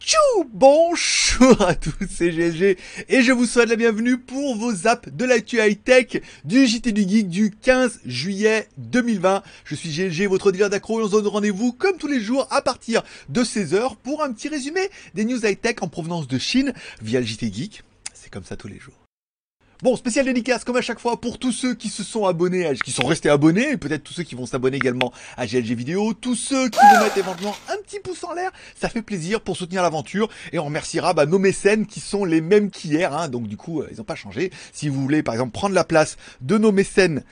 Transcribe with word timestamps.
Tchou 0.00 0.44
Bonjour 0.50 1.60
à 1.60 1.74
tous, 1.74 1.92
c'est 2.08 2.32
GG 2.32 2.78
et 3.08 3.22
je 3.22 3.30
vous 3.30 3.44
souhaite 3.44 3.68
la 3.68 3.76
bienvenue 3.76 4.16
pour 4.16 4.56
vos 4.56 4.86
apps 4.86 5.10
de 5.12 5.24
l'actu 5.26 5.58
high-tech 5.58 6.22
du 6.44 6.66
JT 6.66 6.92
du 6.92 7.02
Geek 7.02 7.28
du 7.28 7.50
15 7.50 8.00
juillet 8.06 8.68
2020. 8.78 9.42
Je 9.64 9.74
suis 9.74 9.90
GG, 9.90 10.26
votre 10.26 10.50
dealer 10.50 10.70
d'accro 10.70 11.00
et 11.00 11.02
on 11.02 11.06
se 11.08 11.12
donne 11.12 11.26
rendez-vous 11.26 11.72
comme 11.72 11.98
tous 11.98 12.08
les 12.08 12.20
jours 12.20 12.48
à 12.50 12.62
partir 12.62 13.02
de 13.28 13.44
16h 13.44 13.96
pour 14.02 14.24
un 14.24 14.32
petit 14.32 14.48
résumé 14.48 14.80
des 15.14 15.24
news 15.26 15.44
high-tech 15.44 15.76
en 15.82 15.88
provenance 15.88 16.26
de 16.26 16.38
Chine 16.38 16.72
via 17.02 17.20
le 17.20 17.26
JT 17.26 17.52
Geek. 17.52 17.82
C'est 18.14 18.30
comme 18.30 18.44
ça 18.44 18.56
tous 18.56 18.68
les 18.68 18.78
jours. 18.78 19.07
Bon, 19.80 19.94
spécial 19.94 20.24
dédicace 20.24 20.64
comme 20.64 20.74
à 20.74 20.80
chaque 20.80 20.98
fois 20.98 21.20
pour 21.20 21.38
tous 21.38 21.52
ceux 21.52 21.72
qui 21.72 21.88
se 21.88 22.02
sont 22.02 22.26
abonnés, 22.26 22.68
qui 22.82 22.90
sont 22.90 23.06
restés 23.06 23.30
abonnés, 23.30 23.70
et 23.70 23.76
peut-être 23.76 24.02
tous 24.02 24.12
ceux 24.12 24.24
qui 24.24 24.34
vont 24.34 24.44
s'abonner 24.44 24.76
également 24.76 25.12
à 25.36 25.46
GLG 25.46 25.74
Vidéo, 25.74 26.14
tous 26.14 26.34
ceux 26.34 26.68
qui 26.68 26.80
vont 26.80 27.04
mettre 27.04 27.16
éventuellement 27.16 27.54
un 27.68 27.76
petit 27.82 28.00
pouce 28.00 28.24
en 28.24 28.32
l'air, 28.32 28.50
ça 28.74 28.88
fait 28.88 29.02
plaisir 29.02 29.40
pour 29.40 29.56
soutenir 29.56 29.84
l'aventure, 29.84 30.30
et 30.50 30.58
on 30.58 30.64
remerciera 30.64 31.14
bah, 31.14 31.26
nos 31.26 31.38
mécènes 31.38 31.86
qui 31.86 32.00
sont 32.00 32.24
les 32.24 32.40
mêmes 32.40 32.72
qu'hier, 32.72 33.16
hein, 33.16 33.28
donc 33.28 33.46
du 33.46 33.56
coup 33.56 33.80
euh, 33.80 33.88
ils 33.92 33.98
n'ont 33.98 34.04
pas 34.04 34.16
changé. 34.16 34.50
Si 34.72 34.88
vous 34.88 35.00
voulez 35.00 35.22
par 35.22 35.34
exemple 35.34 35.52
prendre 35.52 35.76
la 35.76 35.84
place 35.84 36.16
de 36.40 36.58
nos 36.58 36.72
mécènes 36.72 37.22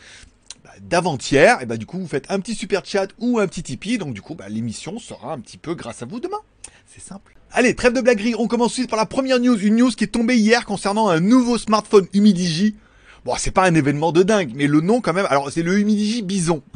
bah, 0.62 0.70
d'avant-hier, 0.82 1.60
et 1.62 1.66
bah 1.66 1.76
du 1.76 1.84
coup 1.84 1.98
vous 1.98 2.06
faites 2.06 2.30
un 2.30 2.38
petit 2.38 2.54
super 2.54 2.84
chat 2.84 3.09
ou 3.18 3.40
un 3.40 3.48
petit 3.48 3.65
Tipeee, 3.65 3.98
donc 3.98 4.15
du 4.15 4.23
coup 4.23 4.37
bah, 4.37 4.48
l'émission 4.48 5.01
sera 5.01 5.32
un 5.32 5.40
petit 5.40 5.59
peu 5.59 5.74
grâce 5.74 6.02
à 6.02 6.06
vous 6.06 6.20
demain. 6.20 6.38
C'est 6.86 7.02
simple. 7.02 7.36
Allez, 7.52 7.74
trêve 7.74 7.92
de 7.92 8.00
blaguerie, 8.00 8.34
on 8.38 8.48
commence 8.48 8.72
suite 8.72 8.90
par 8.90 8.98
la 8.98 9.06
première 9.06 9.40
news, 9.40 9.58
une 9.58 9.76
news 9.76 9.90
qui 9.90 10.04
est 10.04 10.08
tombée 10.08 10.36
hier 10.36 10.64
concernant 10.64 11.09
un 11.09 11.20
nouveau 11.20 11.59
smartphone 11.59 12.06
Humidigi. 12.12 12.76
Bon, 13.24 13.34
c'est 13.38 13.50
pas 13.50 13.64
un 13.64 13.74
événement 13.74 14.12
de 14.12 14.22
dingue, 14.22 14.52
mais 14.54 14.66
le 14.66 14.80
nom 14.80 15.00
quand 15.00 15.12
même, 15.12 15.26
alors 15.28 15.50
c'est 15.50 15.62
le 15.62 15.78
Humidigi 15.78 16.22
Bison. 16.22 16.62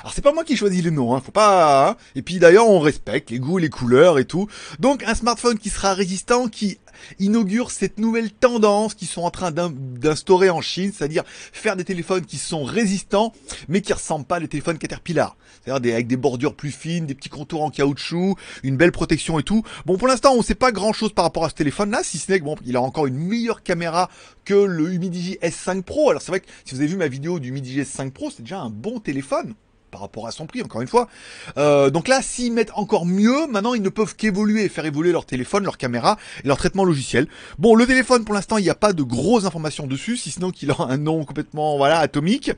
Alors 0.00 0.14
c'est 0.14 0.22
pas 0.22 0.32
moi 0.32 0.42
qui 0.42 0.56
choisis 0.56 0.82
les 0.82 0.90
noms, 0.90 1.14
hein, 1.14 1.22
faut 1.24 1.30
pas... 1.30 1.90
hein. 1.90 1.96
Et 2.16 2.22
puis 2.22 2.40
d'ailleurs 2.40 2.68
on 2.68 2.80
respecte 2.80 3.30
les 3.30 3.38
goûts, 3.38 3.58
les 3.58 3.68
couleurs 3.70 4.18
et 4.18 4.24
tout. 4.24 4.48
Donc 4.80 5.04
un 5.04 5.14
smartphone 5.14 5.60
qui 5.60 5.70
sera 5.70 5.94
résistant, 5.94 6.48
qui 6.48 6.78
inaugure 7.18 7.70
cette 7.70 7.98
nouvelle 7.98 8.30
tendance 8.30 8.94
qu'ils 8.94 9.08
sont 9.08 9.22
en 9.22 9.30
train 9.30 9.50
d'in- 9.50 9.72
d'instaurer 9.74 10.50
en 10.50 10.60
Chine, 10.60 10.92
c'est-à-dire 10.96 11.24
faire 11.26 11.76
des 11.76 11.84
téléphones 11.84 12.24
qui 12.26 12.38
sont 12.38 12.64
résistants, 12.64 13.32
mais 13.68 13.80
qui 13.80 13.92
ressemblent 13.92 14.24
pas 14.24 14.36
à 14.36 14.40
des 14.40 14.48
téléphones 14.48 14.78
Caterpillar. 14.78 15.36
C'est-à-dire 15.64 15.94
avec 15.94 16.06
des 16.06 16.16
bordures 16.16 16.54
plus 16.54 16.70
fines, 16.72 17.06
des 17.06 17.14
petits 17.14 17.28
contours 17.28 17.62
en 17.62 17.70
caoutchouc, 17.70 18.36
une 18.62 18.76
belle 18.76 18.92
protection 18.92 19.38
et 19.38 19.42
tout. 19.42 19.62
Bon, 19.86 19.96
pour 19.96 20.08
l'instant, 20.08 20.34
on 20.34 20.42
sait 20.42 20.54
pas 20.54 20.72
grand-chose 20.72 21.12
par 21.12 21.24
rapport 21.24 21.44
à 21.44 21.48
ce 21.50 21.54
téléphone-là, 21.54 22.00
si 22.02 22.18
ce 22.18 22.30
n'est 22.32 22.40
que 22.40 22.44
bon, 22.44 22.56
il 22.64 22.76
a 22.76 22.80
encore 22.80 23.06
une 23.06 23.16
meilleure 23.18 23.62
caméra 23.62 24.10
que 24.44 24.54
le 24.54 24.92
Humidigi 24.92 25.38
S5 25.42 25.82
Pro. 25.82 26.10
Alors 26.10 26.22
c'est 26.22 26.32
vrai 26.32 26.40
que 26.40 26.46
si 26.64 26.74
vous 26.74 26.80
avez 26.80 26.88
vu 26.90 26.96
ma 26.96 27.08
vidéo 27.08 27.38
du 27.38 27.50
Humidigi 27.50 27.80
S5 27.82 28.10
Pro, 28.10 28.30
c'est 28.30 28.42
déjà 28.42 28.60
un 28.60 28.70
bon 28.70 28.98
téléphone 28.98 29.54
par 29.92 30.00
rapport 30.00 30.26
à 30.26 30.32
son 30.32 30.46
prix, 30.46 30.62
encore 30.62 30.80
une 30.80 30.88
fois. 30.88 31.08
Euh, 31.58 31.90
donc 31.90 32.08
là, 32.08 32.20
s'ils 32.22 32.52
mettent 32.52 32.72
encore 32.74 33.06
mieux, 33.06 33.46
maintenant 33.46 33.74
ils 33.74 33.82
ne 33.82 33.90
peuvent 33.90 34.16
qu'évoluer, 34.16 34.68
faire 34.68 34.86
évoluer 34.86 35.12
leur 35.12 35.26
téléphone, 35.26 35.62
leur 35.62 35.78
caméra 35.78 36.18
et 36.42 36.48
leur 36.48 36.56
traitement 36.56 36.84
logiciel. 36.84 37.28
Bon, 37.58 37.76
le 37.76 37.86
téléphone, 37.86 38.24
pour 38.24 38.34
l'instant, 38.34 38.56
il 38.56 38.64
n'y 38.64 38.70
a 38.70 38.74
pas 38.74 38.92
de 38.92 39.02
grosses 39.04 39.44
informations 39.44 39.86
dessus, 39.86 40.16
si 40.16 40.34
n'est 40.40 40.50
qu'il 40.50 40.70
a 40.70 40.76
un 40.80 40.96
nom 40.96 41.24
complètement, 41.24 41.76
voilà, 41.76 41.98
atomique, 41.98 42.50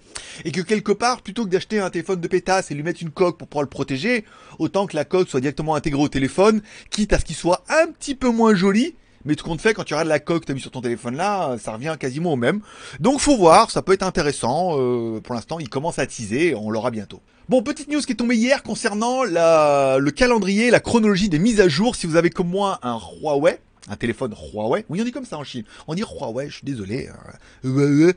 et 0.45 0.53
que 0.53 0.63
quelque 0.63 0.93
part, 0.93 1.21
plutôt 1.21 1.45
que 1.45 1.51
d'acheter 1.51 1.81
un 1.81 1.91
téléphone 1.91 2.21
de 2.21 2.29
pétasse 2.29 2.71
et 2.71 2.75
lui 2.75 2.85
mettre 2.85 3.03
une 3.03 3.11
coque 3.11 3.37
pour 3.37 3.49
pouvoir 3.49 3.65
le 3.65 3.69
protéger, 3.69 4.25
autant 4.59 4.87
que 4.87 4.97
la 4.97 5.05
coque 5.05 5.29
soit 5.29 5.41
directement 5.41 5.75
intégrée 5.75 6.01
au 6.01 6.09
téléphone, 6.09 6.63
quitte 6.91 7.13
à 7.13 7.19
ce 7.19 7.25
qu'il 7.25 7.37
soit 7.37 7.65
un 7.69 7.91
petit 7.91 8.15
peu 8.15 8.31
moins 8.31 8.55
joli, 8.55 8.95
mais 9.25 9.37
tout 9.37 9.45
compte 9.45 9.61
fait, 9.61 9.75
quand 9.75 9.85
tu 9.85 9.95
regardes 9.95 10.09
la 10.09 10.19
coque 10.21 10.43
que 10.43 10.47
tu 10.47 10.53
as 10.53 10.55
mis 10.55 10.61
sur 10.61 10.71
ton 10.71 10.81
téléphone 10.81 11.17
là, 11.17 11.57
ça 11.59 11.73
revient 11.73 11.97
quasiment 11.99 12.33
au 12.33 12.37
même. 12.37 12.61
Donc 13.01 13.21
faut 13.21 13.37
voir, 13.37 13.71
ça 13.71 13.83
peut 13.83 13.93
être 13.93 14.03
intéressant. 14.03 14.79
Euh, 14.79 15.21
pour 15.21 15.35
l'instant, 15.35 15.59
il 15.59 15.69
commence 15.69 15.99
à 15.99 16.07
teaser, 16.07 16.55
on 16.55 16.71
l'aura 16.71 16.91
bientôt. 16.91 17.21
Bon, 17.49 17.63
petite 17.63 17.89
news 17.89 18.01
qui 18.01 18.13
est 18.13 18.17
tombée 18.17 18.37
hier 18.37 18.63
concernant 18.63 19.23
la, 19.25 19.99
le 19.99 20.11
calendrier, 20.11 20.71
la 20.71 20.81
chronologie 20.81 21.29
des 21.29 21.39
mises 21.39 21.61
à 21.61 21.69
jour. 21.69 21.95
Si 21.97 22.07
vous 22.07 22.17
avez 22.17 22.31
comme 22.31 22.49
moi 22.49 22.79
un 22.83 22.99
Huawei, 22.99 23.61
un 23.91 23.97
téléphone 23.97 24.35
Huawei, 24.55 24.87
oui 24.89 25.01
on 25.01 25.05
dit 25.05 25.13
comme 25.13 25.27
ça 25.27 25.37
en 25.37 25.45
Chine, 25.45 25.65
on 25.87 25.95
dit 25.95 26.03
Huawei, 26.03 26.49
je 26.49 26.55
suis 26.57 26.65
désolé. 26.65 27.09
hein. 27.09 27.35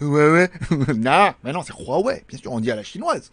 Huawei, 0.00 0.48
non, 0.96 1.32
mais 1.42 1.52
non 1.52 1.62
c'est 1.66 1.74
Huawei, 1.74 2.24
bien 2.28 2.38
sûr, 2.38 2.52
on 2.52 2.60
dit 2.60 2.70
à 2.70 2.76
la 2.76 2.82
chinoise. 2.82 3.30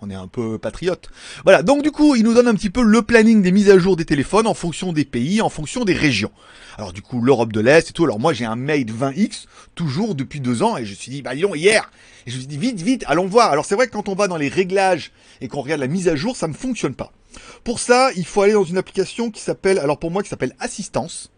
On 0.00 0.10
est 0.10 0.14
un 0.14 0.28
peu 0.28 0.58
patriote. 0.58 1.08
Voilà, 1.44 1.62
donc 1.62 1.82
du 1.82 1.90
coup, 1.90 2.14
il 2.14 2.24
nous 2.24 2.34
donne 2.34 2.48
un 2.48 2.54
petit 2.54 2.70
peu 2.70 2.82
le 2.82 3.02
planning 3.02 3.42
des 3.42 3.52
mises 3.52 3.70
à 3.70 3.78
jour 3.78 3.96
des 3.96 4.04
téléphones 4.04 4.46
en 4.46 4.54
fonction 4.54 4.92
des 4.92 5.04
pays, 5.04 5.40
en 5.42 5.48
fonction 5.48 5.84
des 5.84 5.94
régions. 5.94 6.30
Alors 6.76 6.92
du 6.92 7.02
coup, 7.02 7.20
l'Europe 7.20 7.52
de 7.52 7.60
l'Est 7.60 7.90
et 7.90 7.92
tout. 7.92 8.04
Alors 8.04 8.20
moi, 8.20 8.32
j'ai 8.32 8.44
un 8.44 8.56
Mate 8.56 8.88
20X, 8.88 9.46
toujours 9.74 10.14
depuis 10.14 10.40
deux 10.40 10.62
ans, 10.62 10.76
et 10.76 10.84
je 10.84 10.90
me 10.90 10.96
suis 10.96 11.10
dit, 11.10 11.22
bah 11.22 11.34
disons, 11.34 11.54
hier, 11.54 11.90
et 12.26 12.30
je 12.30 12.36
me 12.36 12.40
suis 12.40 12.48
dit, 12.48 12.58
vite, 12.58 12.80
vite, 12.80 13.04
allons 13.08 13.26
voir. 13.26 13.50
Alors 13.50 13.64
c'est 13.64 13.74
vrai 13.74 13.86
que 13.86 13.92
quand 13.92 14.08
on 14.08 14.14
va 14.14 14.28
dans 14.28 14.36
les 14.36 14.48
réglages 14.48 15.12
et 15.40 15.48
qu'on 15.48 15.62
regarde 15.62 15.80
la 15.80 15.88
mise 15.88 16.08
à 16.08 16.16
jour, 16.16 16.36
ça 16.36 16.46
ne 16.46 16.54
fonctionne 16.54 16.94
pas. 16.94 17.12
Pour 17.64 17.80
ça, 17.80 18.10
il 18.16 18.24
faut 18.24 18.42
aller 18.42 18.52
dans 18.52 18.64
une 18.64 18.78
application 18.78 19.30
qui 19.30 19.40
s'appelle, 19.40 19.78
alors 19.78 19.98
pour 19.98 20.10
moi, 20.10 20.22
qui 20.22 20.28
s'appelle 20.28 20.54
Assistance. 20.60 21.30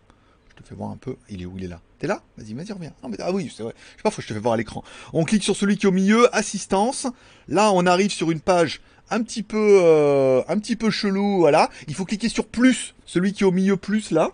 Je 0.50 0.62
te 0.62 0.68
fais 0.68 0.74
voir 0.74 0.90
un 0.90 0.96
peu. 0.96 1.16
Il 1.30 1.42
est 1.42 1.46
où? 1.46 1.54
Il 1.56 1.64
est 1.64 1.68
là. 1.68 1.80
T'es 2.00 2.06
là 2.06 2.22
Vas-y, 2.38 2.54
vas-y, 2.54 2.72
reviens. 2.72 2.92
Ah 3.02 3.30
oui, 3.30 3.52
c'est 3.54 3.62
vrai. 3.62 3.74
Je 3.76 3.98
sais 3.98 4.02
pas, 4.02 4.10
faut 4.10 4.16
que 4.16 4.22
je 4.22 4.28
te 4.28 4.32
fais 4.32 4.40
voir 4.40 4.54
à 4.54 4.56
l'écran. 4.56 4.82
On 5.12 5.24
clique 5.24 5.44
sur 5.44 5.54
celui 5.54 5.76
qui 5.76 5.84
est 5.84 5.88
au 5.88 5.92
milieu, 5.92 6.34
assistance. 6.34 7.06
Là, 7.46 7.70
on 7.72 7.84
arrive 7.84 8.10
sur 8.10 8.30
une 8.30 8.40
page 8.40 8.80
un 9.10 9.22
petit 9.22 9.42
peu, 9.42 9.80
euh, 9.82 10.42
un 10.48 10.58
petit 10.58 10.76
peu 10.76 10.90
chelou, 10.90 11.40
voilà. 11.40 11.68
Il 11.88 11.94
faut 11.94 12.06
cliquer 12.06 12.30
sur 12.30 12.46
plus, 12.46 12.94
celui 13.04 13.34
qui 13.34 13.42
est 13.42 13.46
au 13.46 13.52
milieu 13.52 13.76
plus 13.76 14.12
là. 14.12 14.30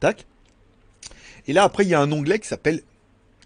Tac. 0.00 0.24
Et 1.46 1.52
là, 1.52 1.62
après, 1.64 1.84
il 1.84 1.90
y 1.90 1.94
a 1.94 2.00
un 2.00 2.10
onglet 2.10 2.38
qui 2.38 2.48
s'appelle, 2.48 2.82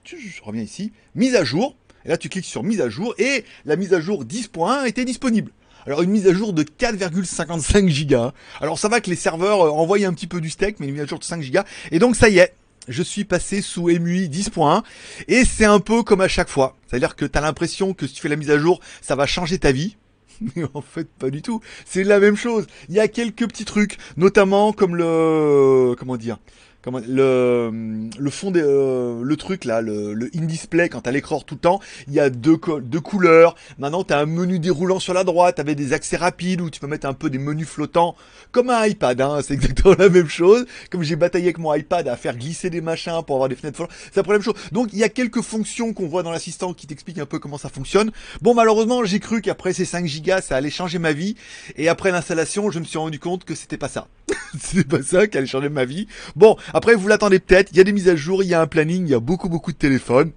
je 0.04 0.42
reviens 0.44 0.62
ici, 0.62 0.92
mise 1.16 1.34
à 1.34 1.42
jour. 1.42 1.75
Et 2.04 2.10
là, 2.10 2.19
tu 2.19 2.28
cliques 2.28 2.44
sur 2.44 2.62
mise 2.62 2.81
à 2.81 2.88
jour 2.88 3.12
et 3.19 3.44
la 3.64 3.75
mise 3.75 3.92
à 3.92 4.00
jour 4.00 4.25
10.1 4.25 4.86
était 4.86 5.04
disponible. 5.04 5.50
Alors 5.84 6.02
une 6.02 6.10
mise 6.10 6.28
à 6.28 6.32
jour 6.32 6.52
de 6.52 6.62
4,55 6.62 7.88
gigas. 7.88 8.32
Alors 8.60 8.78
ça 8.78 8.88
va 8.88 9.00
que 9.00 9.10
les 9.10 9.16
serveurs 9.16 9.62
euh, 9.62 9.70
envoient 9.70 9.98
un 10.06 10.14
petit 10.14 10.28
peu 10.28 10.41
du 10.41 10.48
steak, 10.48 10.78
mais 10.78 10.86
une 10.86 10.92
mise 10.92 11.02
à 11.02 11.06
jour 11.06 11.19
de 11.19 11.25
5 11.25 11.42
gigas. 11.42 11.64
Et 11.91 11.98
donc 11.98 12.14
ça 12.14 12.28
y 12.28 12.38
est, 12.38 12.54
je 12.88 13.03
suis 13.03 13.25
passé 13.25 13.62
sous 13.62 13.87
MUI 13.87 14.28
10.1 14.28 14.82
et 15.28 15.44
c'est 15.44 15.65
un 15.65 15.81
peu 15.81 16.03
comme 16.03 16.20
à 16.20 16.28
chaque 16.28 16.48
fois. 16.48 16.76
C'est-à-dire 16.87 17.16
que 17.16 17.25
tu 17.25 17.41
l'impression 17.41 17.94
que 17.94 18.06
si 18.06 18.15
tu 18.15 18.20
fais 18.20 18.28
la 18.28 18.37
mise 18.37 18.50
à 18.50 18.59
jour, 18.59 18.81
ça 19.00 19.16
va 19.16 19.26
changer 19.26 19.59
ta 19.59 19.72
vie. 19.72 19.97
Mais 20.56 20.65
en 20.75 20.82
fait, 20.82 21.09
pas 21.09 21.31
du 21.31 21.43
tout. 21.43 21.60
C'est 21.84 22.04
la 22.04 22.19
même 22.19 22.37
chose. 22.37 22.66
Il 22.88 22.94
y 22.94 23.00
a 23.00 23.09
quelques 23.09 23.47
petits 23.47 23.65
trucs, 23.65 23.98
notamment 24.16 24.72
comme 24.72 24.97
le 24.97 25.94
comment 25.98 26.16
dire, 26.16 26.38
comment 26.82 27.00
le 27.06 28.31
fond 28.31 28.50
des 28.50 28.62
euh, 28.62 29.20
le 29.22 29.37
truc 29.37 29.65
là, 29.65 29.81
le, 29.81 30.15
le 30.15 30.31
in-display 30.34 30.88
quand 30.88 31.03
t'as 31.03 31.10
l'écran 31.10 31.41
tout 31.41 31.54
le 31.54 31.60
temps, 31.60 31.81
il 32.09 32.15
y 32.15 32.20
a 32.20 32.31
deux 32.31 32.56
co- 32.56 32.81
deux 32.81 33.00
couleurs. 33.00 33.54
Maintenant, 33.78 34.04
t'as 34.04 34.20
un 34.20 34.26
menu 34.26 34.59
déroulant 34.59 34.98
sur 34.98 35.15
la 35.15 35.25
droite 35.25 35.59
avec 35.59 35.76
des 35.76 35.93
accès 35.93 36.16
rapides 36.16 36.60
où 36.60 36.70
tu 36.70 36.81
peux 36.81 36.87
mettre 36.87 37.06
un 37.06 37.12
peu 37.15 37.31
des 37.31 37.38
menus 37.38 37.69
flottants 37.69 38.16
comme 38.50 38.70
un 38.70 38.87
iPad. 38.87 39.20
Hein, 39.20 39.41
c'est 39.43 39.54
exactement 39.54 39.94
la 39.98 40.09
même 40.09 40.28
chose. 40.28 40.66
Comme 40.91 41.03
j'ai 41.03 41.16
bataillé 41.16 41.47
avec 41.47 41.59
mon 41.59 41.72
iPad 41.75 42.09
à 42.09 42.16
faire 42.16 42.37
glisser 42.37 42.70
des 42.70 42.81
machins 42.81 43.22
pour 43.26 43.37
avoir 43.37 43.49
des 43.49 43.56
fenêtres 43.56 43.76
flottantes, 43.76 43.97
c'est 44.12 44.26
la 44.26 44.32
même 44.32 44.43
chose. 44.43 44.54
Donc, 44.72 44.88
il 44.93 44.99
y 44.99 45.04
a 45.04 45.09
quelques 45.09 45.43
fonctions 45.43 45.93
qu'on 45.93 46.06
voit 46.09 46.22
dans 46.22 46.31
l'assistant 46.31 46.75
qui 46.75 46.87
t'expliquent 46.87 47.19
un 47.19 47.26
peu 47.26 47.38
comment 47.38 47.59
ça 47.59 47.69
fonctionne. 47.69 48.10
Bon, 48.41 48.54
malheureusement, 48.54 49.04
j'ai 49.04 49.20
cru 49.20 49.41
qu'après 49.43 49.72
ces 49.72 49.84
5 49.84 50.06
gigas, 50.06 50.41
ça 50.43 50.56
allait 50.56 50.70
changer 50.70 50.99
ma 50.99 51.12
vie. 51.12 51.37
Et 51.76 51.88
après 51.88 52.10
l'installation, 52.10 52.70
je 52.70 52.78
me 52.78 52.84
suis 52.84 52.99
rendu 52.99 53.19
compte 53.19 53.44
que 53.44 53.54
c'était 53.54 53.78
pas 53.78 53.88
ça. 53.88 54.09
c'était 54.60 54.84
pas 54.84 55.03
ça 55.03 55.27
qui 55.27 55.38
allait 55.38 55.47
changer 55.47 55.69
ma 55.69 55.84
vie. 55.84 56.06
Bon, 56.37 56.56
après, 56.75 56.94
vous 56.94 57.09
l'attendez 57.09 57.38
peut-être. 57.38 57.71
Il 57.72 57.78
y 57.78 57.81
a 57.81 57.84
des 57.84 57.93
mises 57.93 58.09
à 58.09 58.16
jour, 58.16 58.43
il 58.43 58.49
y 58.49 58.55
a 58.55 58.60
un 58.60 58.66
planning, 58.66 59.06
il 59.06 59.10
y 59.10 59.15
a 59.15 59.21
beaucoup, 59.21 59.49
beaucoup 59.49 59.72
de 59.72 59.77
téléphones. 59.77 60.33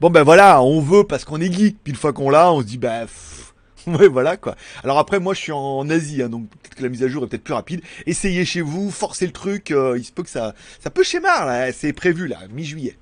Bon, 0.00 0.10
ben 0.10 0.22
voilà, 0.22 0.62
on 0.62 0.80
veut 0.80 1.04
parce 1.04 1.24
qu'on 1.24 1.40
est 1.40 1.52
geek. 1.52 1.76
Puis 1.82 1.92
une 1.92 1.98
fois 1.98 2.12
qu'on 2.12 2.30
l'a, 2.30 2.52
on 2.52 2.60
se 2.60 2.66
dit, 2.66 2.78
bah, 2.78 3.02
pff, 3.02 3.54
ouais, 3.86 4.08
voilà, 4.08 4.36
quoi. 4.36 4.56
Alors 4.82 4.98
après, 4.98 5.20
moi, 5.20 5.34
je 5.34 5.40
suis 5.40 5.52
en 5.52 5.88
Asie, 5.90 6.22
hein, 6.22 6.28
donc 6.28 6.48
peut-être 6.48 6.74
que 6.74 6.82
la 6.82 6.88
mise 6.88 7.02
à 7.02 7.08
jour 7.08 7.24
est 7.24 7.26
peut-être 7.28 7.44
plus 7.44 7.54
rapide. 7.54 7.80
Essayez 8.06 8.44
chez 8.44 8.60
vous, 8.60 8.90
forcez 8.90 9.26
le 9.26 9.32
truc. 9.32 9.70
euh, 9.70 9.96
il 9.98 10.04
se 10.04 10.12
peut 10.12 10.22
que 10.22 10.30
ça, 10.30 10.54
ça 10.80 10.90
peut 10.90 11.02
schémar, 11.02 11.46
là. 11.46 11.72
C'est 11.72 11.92
prévu, 11.92 12.26
là, 12.26 12.38
mi-juillet. 12.52 12.96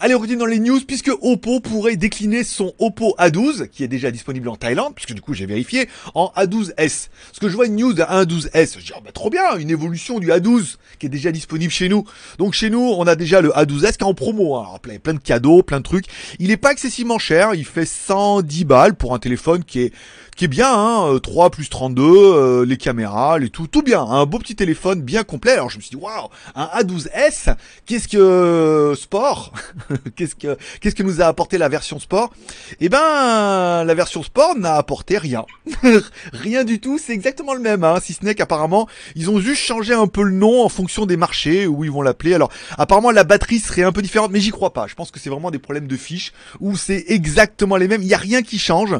Allez, 0.00 0.14
on 0.14 0.20
continue 0.20 0.38
dans 0.38 0.46
les 0.46 0.60
news, 0.60 0.78
puisque 0.86 1.10
Oppo 1.22 1.58
pourrait 1.58 1.96
décliner 1.96 2.44
son 2.44 2.72
Oppo 2.78 3.16
A12, 3.18 3.66
qui 3.66 3.82
est 3.82 3.88
déjà 3.88 4.12
disponible 4.12 4.48
en 4.48 4.54
Thaïlande, 4.54 4.94
puisque 4.94 5.12
du 5.12 5.20
coup 5.20 5.34
j'ai 5.34 5.44
vérifié, 5.44 5.88
en 6.14 6.32
A12S. 6.36 7.08
Parce 7.08 7.40
que 7.40 7.48
je 7.48 7.56
vois 7.56 7.66
une 7.66 7.74
news 7.74 7.94
d'un 7.94 8.04
A12S, 8.04 8.78
je 8.78 8.84
dis, 8.84 8.92
oh, 8.96 9.00
bah, 9.04 9.10
trop 9.12 9.28
bien, 9.28 9.56
une 9.56 9.70
évolution 9.70 10.20
du 10.20 10.28
A12, 10.28 10.76
qui 11.00 11.06
est 11.06 11.08
déjà 11.08 11.32
disponible 11.32 11.72
chez 11.72 11.88
nous. 11.88 12.04
Donc 12.38 12.54
chez 12.54 12.70
nous, 12.70 12.78
on 12.78 13.08
a 13.08 13.16
déjà 13.16 13.40
le 13.40 13.48
A12S 13.48 13.96
qui 13.96 13.98
est 13.98 14.02
en 14.04 14.14
promo, 14.14 14.54
hein. 14.54 14.68
Plein, 15.02 15.14
de 15.14 15.18
cadeaux, 15.18 15.64
plein 15.64 15.78
de 15.78 15.82
trucs. 15.84 16.06
Il 16.38 16.52
est 16.52 16.56
pas 16.56 16.70
excessivement 16.70 17.18
cher, 17.18 17.54
il 17.56 17.64
fait 17.64 17.84
110 17.84 18.66
balles 18.66 18.94
pour 18.94 19.14
un 19.14 19.18
téléphone 19.18 19.64
qui 19.64 19.80
est 19.80 19.92
qui 20.38 20.44
est 20.44 20.48
bien, 20.48 20.72
hein, 20.72 21.14
euh, 21.14 21.18
3 21.18 21.50
plus 21.50 21.68
32, 21.68 22.04
euh, 22.04 22.64
les 22.64 22.76
caméras, 22.76 23.40
les 23.40 23.50
tout, 23.50 23.66
tout 23.66 23.82
bien, 23.82 24.02
un 24.02 24.24
beau 24.24 24.38
petit 24.38 24.54
téléphone 24.54 25.02
bien 25.02 25.24
complet. 25.24 25.54
Alors 25.54 25.68
je 25.68 25.78
me 25.78 25.82
suis 25.82 25.90
dit, 25.90 25.96
waouh, 25.96 26.28
un 26.54 26.66
A12S, 26.80 27.56
qu'est-ce 27.86 28.06
que 28.06 28.94
sport? 28.96 29.52
qu'est-ce 30.16 30.34
que 30.34 30.56
qu'est-ce 30.80 30.94
que 30.94 31.02
nous 31.02 31.20
a 31.20 31.26
apporté 31.26 31.58
la 31.58 31.68
version 31.68 31.98
sport? 31.98 32.32
Eh 32.80 32.88
ben, 32.88 33.84
la 33.84 33.94
version 33.94 34.22
sport 34.22 34.56
n'a 34.56 34.74
apporté 34.74 35.18
rien, 35.18 35.44
rien 36.32 36.64
du 36.64 36.80
tout. 36.80 36.98
C'est 36.98 37.12
exactement 37.12 37.54
le 37.54 37.60
même, 37.60 37.84
hein, 37.84 37.98
si 38.02 38.12
ce 38.12 38.24
n'est 38.24 38.34
qu'apparemment 38.34 38.88
ils 39.14 39.30
ont 39.30 39.40
juste 39.40 39.62
changé 39.62 39.94
un 39.94 40.06
peu 40.06 40.22
le 40.22 40.32
nom 40.32 40.64
en 40.64 40.68
fonction 40.68 41.06
des 41.06 41.16
marchés 41.16 41.66
où 41.66 41.84
ils 41.84 41.90
vont 41.90 42.02
l'appeler. 42.02 42.34
Alors 42.34 42.50
apparemment 42.76 43.10
la 43.10 43.24
batterie 43.24 43.58
serait 43.58 43.82
un 43.82 43.92
peu 43.92 44.02
différente, 44.02 44.30
mais 44.30 44.40
j'y 44.40 44.50
crois 44.50 44.72
pas. 44.72 44.86
Je 44.86 44.94
pense 44.94 45.10
que 45.10 45.20
c'est 45.20 45.30
vraiment 45.30 45.50
des 45.50 45.58
problèmes 45.58 45.86
de 45.86 45.96
fiches 45.96 46.32
où 46.60 46.76
c'est 46.76 47.04
exactement 47.08 47.76
les 47.76 47.88
mêmes. 47.88 48.02
Il 48.02 48.08
y 48.08 48.14
a 48.14 48.18
rien 48.18 48.42
qui 48.42 48.58
change. 48.58 48.90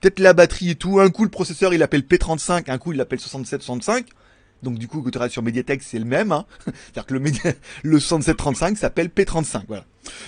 Peut-être 0.00 0.20
la 0.20 0.32
batterie 0.32 0.70
et 0.70 0.74
tout. 0.74 1.00
Un 1.00 1.10
coup 1.10 1.24
le 1.24 1.30
processeur 1.30 1.74
il 1.74 1.82
appelle 1.82 2.02
P35, 2.02 2.70
un 2.70 2.78
coup 2.78 2.92
il 2.92 2.98
l'appelle 2.98 3.20
6765. 3.20 4.06
Donc 4.62 4.78
du 4.78 4.88
coup, 4.88 5.02
quand 5.02 5.10
tu 5.10 5.18
regardes 5.18 5.32
sur 5.32 5.42
Mediatek, 5.42 5.82
c'est 5.82 5.98
le 5.98 6.04
même. 6.04 6.32
Hein. 6.32 6.44
C'est-à-dire 6.64 7.06
que 7.06 7.14
le, 7.14 7.20
Média... 7.20 7.52
le 7.82 8.00
6735 8.00 8.76
s'appelle 8.76 9.08
P35. 9.08 9.62
Voilà. 9.68 9.84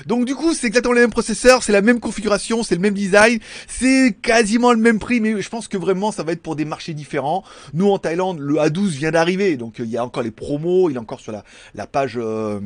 Donc 0.06 0.24
du 0.24 0.34
coup, 0.34 0.54
c'est 0.54 0.66
exactement 0.66 0.94
le 0.94 1.00
même 1.00 1.10
processeur, 1.10 1.62
c'est 1.62 1.72
la 1.72 1.82
même 1.82 2.00
configuration, 2.00 2.62
c'est 2.62 2.74
le 2.74 2.80
même 2.80 2.94
design, 2.94 3.38
c'est 3.66 4.14
quasiment 4.20 4.72
le 4.72 4.78
même 4.78 4.98
prix, 4.98 5.20
mais 5.20 5.40
je 5.40 5.48
pense 5.48 5.68
que 5.68 5.78
vraiment 5.78 6.12
ça 6.12 6.22
va 6.22 6.32
être 6.32 6.42
pour 6.42 6.54
des 6.54 6.64
marchés 6.66 6.92
différents. 6.94 7.44
Nous 7.72 7.90
en 7.90 7.98
Thaïlande, 7.98 8.38
le 8.38 8.56
A12 8.56 8.88
vient 8.90 9.10
d'arriver, 9.10 9.56
donc 9.56 9.80
euh, 9.80 9.84
il 9.84 9.90
y 9.90 9.96
a 9.96 10.04
encore 10.04 10.22
les 10.22 10.30
promos, 10.30 10.90
il 10.90 10.96
est 10.96 11.00
encore 11.00 11.20
sur 11.20 11.32
la, 11.32 11.44
la 11.74 11.86
page... 11.86 12.18
Euh 12.18 12.60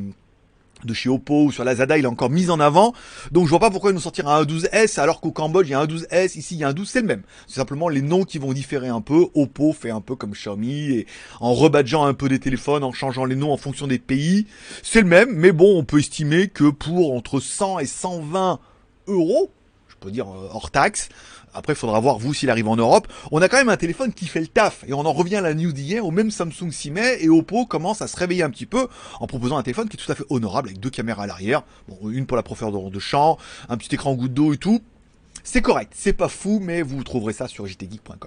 de 0.84 0.94
chez 0.94 1.08
Oppo 1.08 1.44
ou 1.44 1.52
sur 1.52 1.64
Lazada, 1.64 1.98
il 1.98 2.04
est 2.04 2.08
encore 2.08 2.30
mis 2.30 2.50
en 2.50 2.60
avant. 2.60 2.94
Donc 3.30 3.44
je 3.44 3.50
vois 3.50 3.60
pas 3.60 3.70
pourquoi 3.70 3.90
ils 3.90 3.94
nous 3.94 4.00
sortir 4.00 4.28
un 4.28 4.42
A12S 4.42 5.00
alors 5.00 5.20
qu'au 5.20 5.32
Cambodge 5.32 5.68
il 5.68 5.72
y 5.72 5.74
a 5.74 5.80
un 5.80 5.86
12S, 5.86 6.38
ici 6.38 6.54
il 6.54 6.58
y 6.58 6.64
a 6.64 6.68
un 6.68 6.72
12, 6.72 6.88
c'est 6.88 7.00
le 7.00 7.06
même. 7.06 7.22
C'est 7.46 7.56
simplement 7.56 7.88
les 7.88 8.02
noms 8.02 8.24
qui 8.24 8.38
vont 8.38 8.52
différer 8.52 8.88
un 8.88 9.00
peu. 9.00 9.26
Oppo 9.34 9.72
fait 9.72 9.90
un 9.90 10.00
peu 10.00 10.16
comme 10.16 10.32
Xiaomi 10.32 10.90
et 10.90 11.06
en 11.40 11.54
rebadgeant 11.54 12.04
un 12.04 12.14
peu 12.14 12.28
des 12.28 12.38
téléphones, 12.38 12.84
en 12.84 12.92
changeant 12.92 13.24
les 13.24 13.36
noms 13.36 13.52
en 13.52 13.56
fonction 13.56 13.86
des 13.86 13.98
pays. 13.98 14.46
C'est 14.82 15.00
le 15.00 15.08
même, 15.08 15.30
mais 15.32 15.52
bon, 15.52 15.78
on 15.78 15.84
peut 15.84 15.98
estimer 15.98 16.48
que 16.48 16.70
pour 16.70 17.14
entre 17.14 17.40
100 17.40 17.80
et 17.80 17.86
120 17.86 18.60
euros, 19.08 19.50
je 20.04 20.08
peux 20.08 20.12
dire 20.12 20.28
euh, 20.28 20.50
hors 20.52 20.70
taxe, 20.70 21.08
après, 21.54 21.72
il 21.72 21.76
faudra 21.76 22.00
voir 22.00 22.18
vous 22.18 22.34
s'il 22.34 22.50
arrive 22.50 22.68
en 22.68 22.76
Europe. 22.76 23.06
On 23.30 23.40
a 23.40 23.48
quand 23.48 23.56
même 23.56 23.68
un 23.68 23.76
téléphone 23.76 24.12
qui 24.12 24.26
fait 24.26 24.40
le 24.40 24.48
taf. 24.48 24.84
Et 24.88 24.92
on 24.92 25.06
en 25.06 25.12
revient 25.12 25.36
à 25.36 25.40
la 25.40 25.54
news 25.54 25.72
d'hier 25.72 26.04
où 26.04 26.10
même 26.10 26.32
Samsung 26.32 26.72
s'y 26.72 26.90
met 26.90 27.22
et 27.22 27.28
Oppo 27.28 27.64
commence 27.64 28.02
à 28.02 28.08
se 28.08 28.16
réveiller 28.16 28.42
un 28.42 28.50
petit 28.50 28.66
peu 28.66 28.88
en 29.20 29.26
proposant 29.28 29.56
un 29.56 29.62
téléphone 29.62 29.88
qui 29.88 29.96
est 29.96 30.04
tout 30.04 30.10
à 30.10 30.16
fait 30.16 30.24
honorable 30.30 30.68
avec 30.68 30.80
deux 30.80 30.90
caméras 30.90 31.22
à 31.22 31.26
l'arrière. 31.28 31.62
Une 32.02 32.26
pour 32.26 32.36
la 32.36 32.42
profondeur 32.42 32.90
de 32.90 32.98
champ, 32.98 33.38
un 33.68 33.76
petit 33.76 33.94
écran 33.94 34.14
goutte 34.14 34.34
d'eau 34.34 34.52
et 34.52 34.56
tout. 34.56 34.82
C'est 35.44 35.62
correct. 35.62 35.92
C'est 35.94 36.12
pas 36.12 36.28
fou, 36.28 36.58
mais 36.60 36.82
vous 36.82 37.02
trouverez 37.04 37.32
ça 37.32 37.46
sur 37.46 37.66
jtgeek.com. 37.66 38.18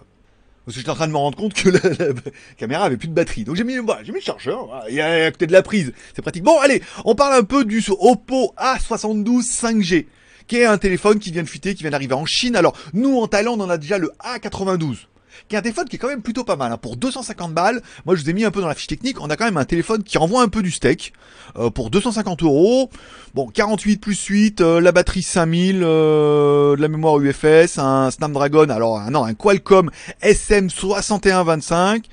Parce 0.68 0.76
que 0.76 0.82
j'étais 0.82 0.90
en 0.90 0.96
train 0.96 1.08
de 1.08 1.14
me 1.14 1.18
rendre 1.18 1.38
compte 1.38 1.54
que 1.54 1.70
la, 1.70 2.14
caméra 2.58 2.86
avait 2.86 2.98
plus 2.98 3.08
de 3.08 3.14
batterie. 3.14 3.44
Donc 3.44 3.56
j'ai 3.56 3.64
mis, 3.64 3.78
voilà, 3.78 4.04
j'ai 4.04 4.12
mis 4.12 4.20
le 4.20 4.24
chargeur. 4.24 4.84
Il 4.90 4.96
y 4.96 5.02
a 5.02 5.26
à 5.26 5.32
côté 5.32 5.48
de 5.48 5.54
la 5.54 5.64
prise. 5.64 5.94
C'est 6.14 6.22
pratique. 6.22 6.44
Bon, 6.44 6.60
allez, 6.60 6.82
on 7.04 7.16
parle 7.16 7.34
un 7.34 7.44
peu 7.44 7.66
du 7.66 7.84
Oppo 7.90 8.54
A72 8.58 9.44
5G 9.44 10.06
qui 10.48 10.58
est 10.58 10.66
un 10.66 10.78
téléphone 10.78 11.20
qui 11.20 11.32
vient 11.32 11.44
de 11.44 11.48
fuiter, 11.48 11.76
qui 11.76 11.84
vient 11.84 11.92
d'arriver 11.92 12.14
en 12.14 12.26
Chine. 12.26 12.56
Alors, 12.56 12.76
nous, 12.94 13.18
en 13.18 13.28
Thaïlande, 13.28 13.62
on 13.62 13.70
a 13.70 13.78
déjà 13.78 13.98
le 13.98 14.12
A92 14.24 15.08
qui 15.48 15.56
est 15.56 15.60
un 15.60 15.62
téléphone 15.62 15.88
qui 15.88 15.96
est 15.96 16.00
quand 16.00 16.08
même 16.08 16.22
plutôt 16.22 16.44
pas 16.44 16.56
mal. 16.56 16.72
Hein. 16.72 16.78
Pour 16.78 16.98
250 16.98 17.54
balles, 17.54 17.82
moi 18.06 18.16
je 18.16 18.24
vous 18.24 18.30
ai 18.30 18.34
mis 18.34 18.44
un 18.44 18.52
peu 18.52 18.62
dans 18.62 18.68
la 18.68 18.76
fiche 18.76 18.88
technique, 18.88 19.22
on 19.22 19.30
a 19.30 19.36
quand 19.36 19.46
même 19.46 19.58
un 19.58 19.66
téléphone 19.66 20.04
qui 20.04 20.18
envoie 20.18 20.42
un 20.42 20.48
peu 20.48 20.62
du 20.62 20.72
steak. 20.72 21.14
Euh, 21.58 21.70
pour 21.70 21.90
250 21.90 22.44
euros, 22.44 22.90
bon 23.34 23.48
48 23.48 23.98
plus 23.98 24.22
8, 24.26 24.62
euh, 24.62 24.82
la 24.82 24.92
batterie 24.92 25.22
5000, 25.22 25.82
euh, 25.84 26.76
de 26.76 26.82
la 26.82 26.88
mémoire 26.88 27.20
UFS, 27.20 27.78
un 27.78 28.12
Snapdragon, 28.12 28.70
alors 28.70 29.00
non, 29.10 29.24
un 29.24 29.34
Qualcomm 29.34 29.90
SM6125. 30.22 32.04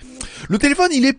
Le 0.48 0.58
téléphone 0.58 0.90
il 0.92 1.06
est 1.06 1.18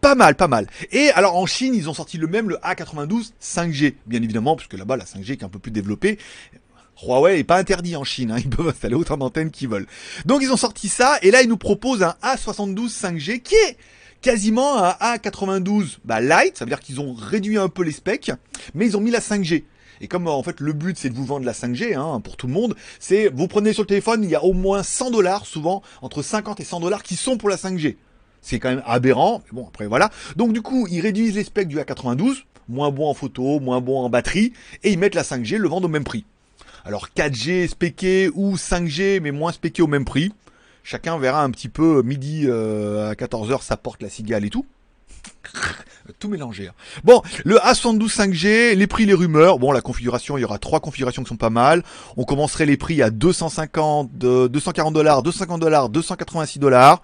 pas 0.00 0.14
mal, 0.14 0.34
pas 0.36 0.48
mal. 0.48 0.66
Et 0.92 1.10
alors 1.10 1.36
en 1.36 1.46
Chine, 1.46 1.74
ils 1.74 1.88
ont 1.88 1.94
sorti 1.94 2.18
le 2.18 2.26
même, 2.26 2.48
le 2.48 2.56
A92 2.56 3.32
5G, 3.42 3.94
bien 4.06 4.22
évidemment, 4.22 4.56
puisque 4.56 4.74
là-bas 4.74 4.96
la 4.96 5.04
5G 5.04 5.32
est 5.32 5.42
un 5.42 5.48
peu 5.48 5.58
plus 5.58 5.72
développée. 5.72 6.18
Huawei 7.02 7.40
est 7.40 7.44
pas 7.44 7.58
interdit 7.58 7.96
en 7.96 8.04
Chine, 8.04 8.30
hein, 8.30 8.38
ils 8.44 8.48
peuvent 8.48 8.68
installer 8.68 8.94
autant 8.94 9.16
d'antennes 9.16 9.50
qu'ils 9.50 9.68
veulent. 9.68 9.86
Donc 10.24 10.42
ils 10.42 10.52
ont 10.52 10.56
sorti 10.56 10.88
ça, 10.88 11.18
et 11.22 11.30
là 11.30 11.42
ils 11.42 11.48
nous 11.48 11.56
proposent 11.56 12.02
un 12.02 12.14
A72 12.22 12.88
5G 12.88 13.40
qui 13.40 13.54
est 13.54 13.76
quasiment 14.22 14.82
un 14.82 14.92
A92 15.00 15.98
bah, 16.04 16.20
light, 16.20 16.56
ça 16.56 16.64
veut 16.64 16.70
dire 16.70 16.80
qu'ils 16.80 17.00
ont 17.00 17.14
réduit 17.14 17.58
un 17.58 17.68
peu 17.68 17.82
les 17.82 17.92
specs, 17.92 18.32
mais 18.74 18.86
ils 18.86 18.96
ont 18.96 19.00
mis 19.00 19.10
la 19.10 19.20
5G. 19.20 19.64
Et 20.00 20.08
comme 20.08 20.28
en 20.28 20.42
fait 20.42 20.60
le 20.60 20.72
but 20.74 20.98
c'est 20.98 21.08
de 21.08 21.14
vous 21.14 21.24
vendre 21.24 21.46
la 21.46 21.52
5G 21.52 21.96
hein, 21.96 22.20
pour 22.20 22.36
tout 22.36 22.46
le 22.46 22.52
monde, 22.52 22.76
c'est 23.00 23.28
vous 23.28 23.48
prenez 23.48 23.72
sur 23.72 23.82
le 23.82 23.88
téléphone, 23.88 24.24
il 24.24 24.30
y 24.30 24.34
a 24.34 24.44
au 24.44 24.52
moins 24.52 24.82
100 24.82 25.10
dollars 25.10 25.46
souvent, 25.46 25.82
entre 26.02 26.22
50 26.22 26.60
et 26.60 26.64
100 26.64 26.80
dollars 26.80 27.02
qui 27.02 27.16
sont 27.16 27.36
pour 27.36 27.48
la 27.48 27.56
5G 27.56 27.96
c'est 28.46 28.60
quand 28.60 28.68
même 28.68 28.82
aberrant. 28.86 29.42
Mais 29.46 29.60
bon, 29.60 29.66
après 29.66 29.86
voilà. 29.86 30.10
Donc 30.36 30.52
du 30.52 30.62
coup, 30.62 30.86
ils 30.88 31.00
réduisent 31.00 31.34
les 31.34 31.42
specs 31.42 31.66
du 31.66 31.78
A92, 31.78 32.44
moins 32.68 32.90
bon 32.90 33.10
en 33.10 33.14
photo, 33.14 33.58
moins 33.58 33.80
bon 33.80 33.98
en 33.98 34.08
batterie, 34.08 34.52
et 34.84 34.92
ils 34.92 34.98
mettent 34.98 35.16
la 35.16 35.22
5G, 35.22 35.56
le 35.56 35.68
vendent 35.68 35.84
au 35.84 35.88
même 35.88 36.04
prix. 36.04 36.24
Alors 36.84 37.08
4G 37.16 37.66
spéqué 37.68 38.30
ou 38.34 38.54
5G, 38.54 39.20
mais 39.20 39.32
moins 39.32 39.50
spéqué 39.50 39.82
au 39.82 39.88
même 39.88 40.04
prix. 40.04 40.32
Chacun 40.84 41.18
verra 41.18 41.42
un 41.42 41.50
petit 41.50 41.68
peu 41.68 42.02
midi 42.02 42.44
euh, 42.46 43.10
à 43.10 43.14
14h, 43.14 43.62
ça 43.62 43.76
porte 43.76 44.00
la 44.00 44.08
cigale 44.08 44.44
et 44.44 44.50
tout. 44.50 44.64
tout 46.20 46.28
mélangé. 46.28 46.68
Hein. 46.68 46.74
Bon, 47.02 47.22
le 47.44 47.56
A72 47.56 48.14
5G, 48.14 48.74
les 48.74 48.86
prix, 48.86 49.06
les 49.06 49.14
rumeurs. 49.14 49.58
Bon, 49.58 49.72
la 49.72 49.80
configuration, 49.80 50.38
il 50.38 50.42
y 50.42 50.44
aura 50.44 50.58
trois 50.58 50.78
configurations 50.78 51.24
qui 51.24 51.28
sont 51.28 51.36
pas 51.36 51.50
mal. 51.50 51.82
On 52.16 52.22
commencerait 52.22 52.66
les 52.66 52.76
prix 52.76 53.02
à 53.02 53.10
250, 53.10 54.16
240 54.16 54.94
dollars, 54.94 55.24
250 55.24 55.60
dollars, 55.60 55.88
286 55.88 56.60
dollars. 56.60 57.02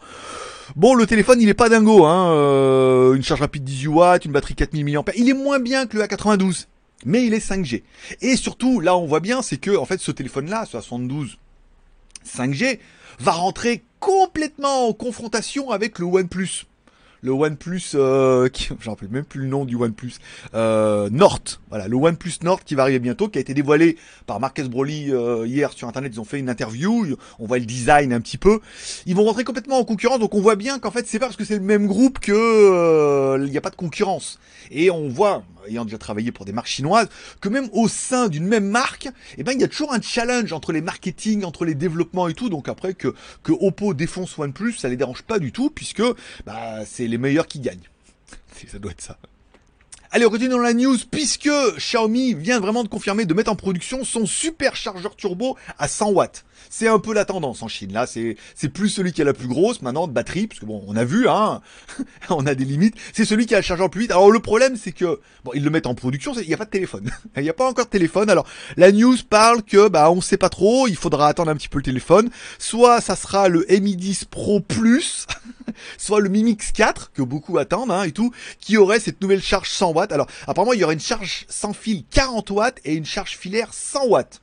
Bon, 0.76 0.94
le 0.94 1.06
téléphone, 1.06 1.40
il 1.40 1.48
est 1.48 1.54
pas 1.54 1.68
dingo, 1.68 2.04
hein. 2.04 2.32
Euh, 2.32 3.14
une 3.14 3.22
charge 3.22 3.40
rapide 3.40 3.64
18 3.64 3.88
watts, 3.88 4.24
une 4.24 4.32
batterie 4.32 4.54
4000 4.54 4.84
mAh. 4.84 5.02
Il 5.16 5.28
est 5.28 5.34
moins 5.34 5.58
bien 5.58 5.86
que 5.86 5.96
le 5.96 6.04
A92, 6.04 6.66
mais 7.04 7.26
il 7.26 7.34
est 7.34 7.46
5G. 7.46 7.82
Et 8.20 8.36
surtout, 8.36 8.80
là, 8.80 8.96
on 8.96 9.06
voit 9.06 9.20
bien, 9.20 9.42
c'est 9.42 9.58
que, 9.58 9.76
en 9.76 9.84
fait, 9.84 10.00
ce 10.00 10.10
téléphone-là, 10.10 10.64
ce 10.64 10.72
72 10.72 11.38
5G, 12.26 12.78
va 13.18 13.32
rentrer 13.32 13.82
complètement 14.00 14.88
en 14.88 14.92
confrontation 14.92 15.70
avec 15.70 15.98
le 15.98 16.06
OnePlus 16.06 16.66
le 17.22 17.30
OnePlus, 17.30 17.92
euh, 17.94 18.48
qui, 18.48 18.68
rappelle 18.84 19.08
même 19.08 19.24
plus 19.24 19.40
le 19.40 19.46
nom 19.46 19.64
du 19.64 19.76
OnePlus, 19.76 20.14
euh, 20.54 21.08
Nord. 21.10 21.40
Voilà, 21.70 21.86
le 21.86 21.96
OnePlus 21.96 22.32
Nord 22.42 22.64
qui 22.64 22.74
va 22.74 22.82
arriver 22.82 22.98
bientôt, 22.98 23.28
qui 23.28 23.38
a 23.38 23.40
été 23.40 23.54
dévoilé 23.54 23.96
par 24.26 24.40
Marcus 24.40 24.68
Broly 24.68 25.12
euh, 25.12 25.46
hier 25.46 25.72
sur 25.72 25.88
Internet. 25.88 26.12
Ils 26.14 26.20
ont 26.20 26.24
fait 26.24 26.40
une 26.40 26.50
interview, 26.50 27.16
on 27.38 27.46
voit 27.46 27.60
le 27.60 27.64
design 27.64 28.12
un 28.12 28.20
petit 28.20 28.38
peu. 28.38 28.58
Ils 29.06 29.14
vont 29.14 29.24
rentrer 29.24 29.44
complètement 29.44 29.78
en 29.78 29.84
concurrence, 29.84 30.18
donc 30.18 30.34
on 30.34 30.40
voit 30.40 30.56
bien 30.56 30.80
qu'en 30.80 30.90
fait 30.90 31.06
c'est 31.06 31.20
pas 31.20 31.26
parce 31.26 31.36
que 31.36 31.44
c'est 31.44 31.54
le 31.54 31.60
même 31.60 31.86
groupe 31.86 32.18
que 32.18 32.32
euh, 32.32 33.44
il 33.44 33.50
n'y 33.50 33.58
a 33.58 33.62
pas 33.62 33.70
de 33.70 33.76
concurrence. 33.76 34.40
Et 34.72 34.90
on 34.90 35.08
voit, 35.08 35.44
ayant 35.68 35.84
déjà 35.84 35.98
travaillé 35.98 36.32
pour 36.32 36.44
des 36.44 36.52
marques 36.52 36.68
chinoises, 36.68 37.08
que 37.40 37.48
même 37.48 37.68
au 37.72 37.88
sein 37.88 38.28
d'une 38.28 38.46
même 38.46 38.68
marque, 38.68 39.08
eh 39.38 39.42
ben 39.42 39.52
il 39.52 39.60
y 39.60 39.64
a 39.64 39.68
toujours 39.68 39.92
un 39.92 40.00
challenge 40.00 40.52
entre 40.52 40.72
les 40.72 40.80
marketing, 40.80 41.44
entre 41.44 41.64
les 41.64 41.74
développements 41.74 42.28
et 42.28 42.34
tout. 42.34 42.48
Donc 42.48 42.68
après 42.68 42.94
que 42.94 43.14
que 43.42 43.52
Oppo 43.52 43.94
défonce 43.94 44.38
OnePlus, 44.38 44.74
ça 44.74 44.88
les 44.88 44.96
dérange 44.96 45.22
pas 45.22 45.38
du 45.38 45.52
tout 45.52 45.70
puisque 45.70 46.02
bah, 46.46 46.84
c'est 46.84 47.06
les 47.06 47.18
meilleurs 47.18 47.46
qui 47.46 47.60
gagnent. 47.60 47.88
Ça 48.68 48.78
doit 48.78 48.92
être 48.92 49.00
ça. 49.00 49.18
Allez, 50.14 50.26
on 50.26 50.28
continue 50.28 50.50
dans 50.50 50.58
la 50.58 50.74
news 50.74 50.98
puisque 51.10 51.48
Xiaomi 51.78 52.34
vient 52.34 52.60
vraiment 52.60 52.84
de 52.84 52.88
confirmer 52.88 53.24
de 53.24 53.32
mettre 53.32 53.50
en 53.50 53.56
production 53.56 54.04
son 54.04 54.26
superchargeur 54.26 55.16
turbo 55.16 55.56
à 55.78 55.88
100 55.88 56.10
watts. 56.10 56.44
C'est 56.68 56.86
un 56.86 56.98
peu 56.98 57.14
la 57.14 57.24
tendance 57.24 57.62
en 57.62 57.68
Chine. 57.68 57.92
Là, 57.92 58.06
c'est 58.06 58.36
c'est 58.54 58.68
plus 58.68 58.90
celui 58.90 59.12
qui 59.12 59.22
a 59.22 59.24
la 59.24 59.32
plus 59.32 59.48
grosse 59.48 59.80
maintenant 59.80 60.06
de 60.06 60.12
batterie, 60.12 60.46
parce 60.46 60.60
que 60.60 60.66
bon, 60.66 60.84
on 60.86 60.96
a 60.96 61.04
vu, 61.04 61.28
hein, 61.28 61.62
on 62.28 62.46
a 62.46 62.54
des 62.54 62.64
limites. 62.64 62.94
C'est 63.14 63.24
celui 63.24 63.46
qui 63.46 63.54
a 63.54 63.58
le 63.58 63.62
chargeur 63.62 63.90
plus 63.90 64.02
vite. 64.02 64.10
Alors 64.10 64.30
le 64.30 64.40
problème, 64.40 64.76
c'est 64.76 64.92
que 64.92 65.20
bon, 65.44 65.52
ils 65.54 65.64
le 65.64 65.70
mettent 65.70 65.86
en 65.86 65.94
production, 65.94 66.34
il 66.34 66.46
n'y 66.46 66.54
a 66.54 66.58
pas 66.58 66.66
de 66.66 66.70
téléphone. 66.70 67.10
Il 67.36 67.42
n'y 67.42 67.48
a 67.48 67.54
pas 67.54 67.68
encore 67.68 67.86
de 67.86 67.90
téléphone. 67.90 68.28
Alors 68.28 68.46
la 68.76 68.92
news 68.92 69.16
parle 69.28 69.62
que 69.62 69.88
bah 69.88 70.10
on 70.10 70.20
sait 70.20 70.36
pas 70.36 70.50
trop. 70.50 70.86
Il 70.88 70.96
faudra 70.96 71.28
attendre 71.28 71.50
un 71.50 71.56
petit 71.56 71.68
peu 71.68 71.78
le 71.78 71.84
téléphone. 71.84 72.28
Soit 72.58 73.00
ça 73.00 73.16
sera 73.16 73.48
le 73.48 73.64
Mi 73.80 73.96
10 73.96 74.26
Pro 74.26 74.60
Plus, 74.60 75.26
soit 75.98 76.20
le 76.20 76.28
Mi 76.28 76.44
Mix 76.44 76.70
4 76.72 77.12
que 77.12 77.22
beaucoup 77.22 77.56
attendent 77.58 77.90
hein, 77.90 78.02
et 78.04 78.12
tout, 78.12 78.32
qui 78.60 78.76
aurait 78.76 79.00
cette 79.00 79.20
nouvelle 79.22 79.42
charge 79.42 79.70
100 79.70 79.92
watts. 79.92 80.01
Alors 80.10 80.26
apparemment, 80.48 80.72
il 80.72 80.80
y 80.80 80.84
aurait 80.84 80.94
une 80.94 81.00
charge 81.00 81.44
sans 81.48 81.72
fil 81.72 82.04
40 82.10 82.50
watts 82.50 82.80
et 82.84 82.94
une 82.94 83.04
charge 83.04 83.36
filaire 83.36 83.72
100 83.72 84.06
watts. 84.06 84.40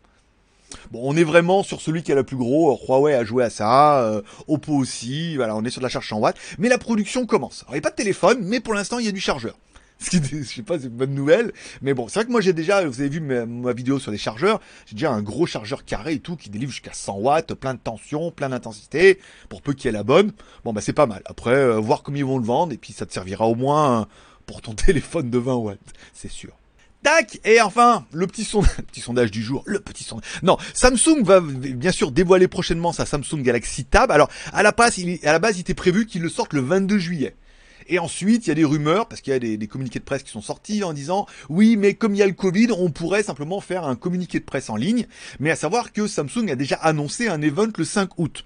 Bon, 0.91 1.01
on 1.03 1.17
est 1.17 1.23
vraiment 1.23 1.63
sur 1.63 1.81
celui 1.81 2.03
qui 2.03 2.11
a 2.11 2.15
le 2.15 2.23
plus 2.23 2.37
gros. 2.37 2.79
Huawei 2.87 3.15
a 3.15 3.25
joué 3.25 3.43
à 3.43 3.49
ça, 3.49 4.01
euh, 4.01 4.21
Oppo 4.47 4.73
aussi. 4.73 5.35
Voilà, 5.35 5.55
on 5.55 5.65
est 5.65 5.69
sur 5.69 5.81
de 5.81 5.85
la 5.85 5.89
charge 5.89 6.07
100 6.07 6.19
watts. 6.19 6.37
Mais 6.59 6.69
la 6.69 6.77
production 6.77 7.25
commence. 7.25 7.63
Alors, 7.63 7.75
il 7.75 7.79
n'y 7.79 7.79
a 7.79 7.89
pas 7.89 7.89
de 7.89 7.95
téléphone, 7.95 8.39
mais 8.43 8.59
pour 8.59 8.73
l'instant, 8.73 8.99
il 8.99 9.05
y 9.05 9.09
a 9.09 9.11
du 9.11 9.19
chargeur. 9.19 9.55
Ce 9.99 10.11
qui, 10.11 10.23
je 10.23 10.43
sais 10.43 10.61
pas, 10.61 10.79
c'est 10.79 10.85
une 10.85 10.91
bonne 10.91 11.13
nouvelle. 11.13 11.51
Mais 11.81 11.93
bon, 11.93 12.07
c'est 12.07 12.19
vrai 12.19 12.25
que 12.25 12.31
moi 12.31 12.39
j'ai 12.39 12.53
déjà, 12.53 12.85
vous 12.85 13.01
avez 13.01 13.09
vu 13.09 13.19
ma, 13.19 13.73
vidéo 13.73 13.99
sur 13.99 14.11
les 14.11 14.17
chargeurs, 14.17 14.61
j'ai 14.85 14.95
déjà 14.95 15.11
un 15.11 15.21
gros 15.21 15.45
chargeur 15.45 15.83
carré 15.83 16.13
et 16.13 16.19
tout 16.19 16.37
qui 16.37 16.49
délivre 16.49 16.71
jusqu'à 16.71 16.93
100 16.93 17.17
watts, 17.17 17.53
plein 17.53 17.73
de 17.73 17.79
tension, 17.79 18.31
plein 18.31 18.47
d'intensité, 18.47 19.19
pour 19.49 19.61
peu 19.61 19.73
qu'il 19.73 19.85
y 19.85 19.89
ait 19.89 19.97
la 19.97 20.03
bonne. 20.03 20.31
Bon, 20.63 20.71
bah 20.71 20.79
c'est 20.79 20.93
pas 20.93 21.05
mal. 21.05 21.21
Après, 21.25 21.53
euh, 21.53 21.79
voir 21.79 22.01
comment 22.01 22.15
ils 22.15 22.23
vont 22.23 22.37
le 22.37 22.45
vendre, 22.45 22.71
et 22.71 22.77
puis 22.77 22.93
ça 22.93 23.05
te 23.05 23.11
servira 23.11 23.45
au 23.45 23.55
moins 23.55 24.07
pour 24.49 24.61
ton 24.61 24.73
téléphone 24.87 25.29
de 25.29 25.37
20 25.37 25.55
watts, 25.57 25.79
c'est 26.11 26.31
sûr. 26.31 26.57
Tac 27.03 27.39
Et 27.45 27.61
enfin, 27.61 28.07
le 28.11 28.25
petit, 28.25 28.43
sondage 28.99 29.29
du 29.29 29.43
jour, 29.43 29.61
le 29.67 29.79
petit 29.79 30.03
sondage. 30.03 30.25
Non, 30.41 30.57
Samsung 30.73 31.23
va 31.23 31.39
bien 31.39 31.91
sûr 31.91 32.11
dévoiler 32.11 32.47
prochainement 32.47 32.91
sa 32.91 33.05
Samsung 33.05 33.43
Galaxy 33.43 33.85
Tab. 33.85 34.09
Alors, 34.09 34.27
à 34.51 34.63
la 34.63 34.71
base, 34.71 34.97
il, 34.97 35.19
était 35.59 35.73
prévu 35.75 36.07
qu'il 36.07 36.23
le 36.23 36.29
sorte 36.29 36.53
le 36.53 36.61
22 36.61 36.97
juillet. 36.97 37.35
Et 37.87 37.99
ensuite, 37.99 38.47
il 38.47 38.49
y 38.49 38.51
a 38.51 38.55
des 38.55 38.65
rumeurs, 38.65 39.07
parce 39.07 39.21
qu'il 39.21 39.33
y 39.33 39.35
a 39.35 39.39
des, 39.39 39.67
communiqués 39.67 39.99
de 39.99 40.03
presse 40.03 40.23
qui 40.23 40.31
sont 40.31 40.41
sortis 40.41 40.83
en 40.83 40.93
disant, 40.93 41.27
oui, 41.47 41.77
mais 41.77 41.93
comme 41.93 42.15
il 42.15 42.17
y 42.17 42.23
a 42.23 42.27
le 42.27 42.33
Covid, 42.33 42.69
on 42.71 42.89
pourrait 42.89 43.23
simplement 43.23 43.61
faire 43.61 43.83
un 43.85 43.95
communiqué 43.95 44.39
de 44.39 44.45
presse 44.45 44.71
en 44.71 44.75
ligne. 44.75 45.05
Mais 45.39 45.51
à 45.51 45.55
savoir 45.55 45.93
que 45.93 46.07
Samsung 46.07 46.49
a 46.49 46.55
déjà 46.55 46.75
annoncé 46.77 47.27
un 47.27 47.41
event 47.43 47.69
le 47.77 47.85
5 47.85 48.17
août. 48.17 48.45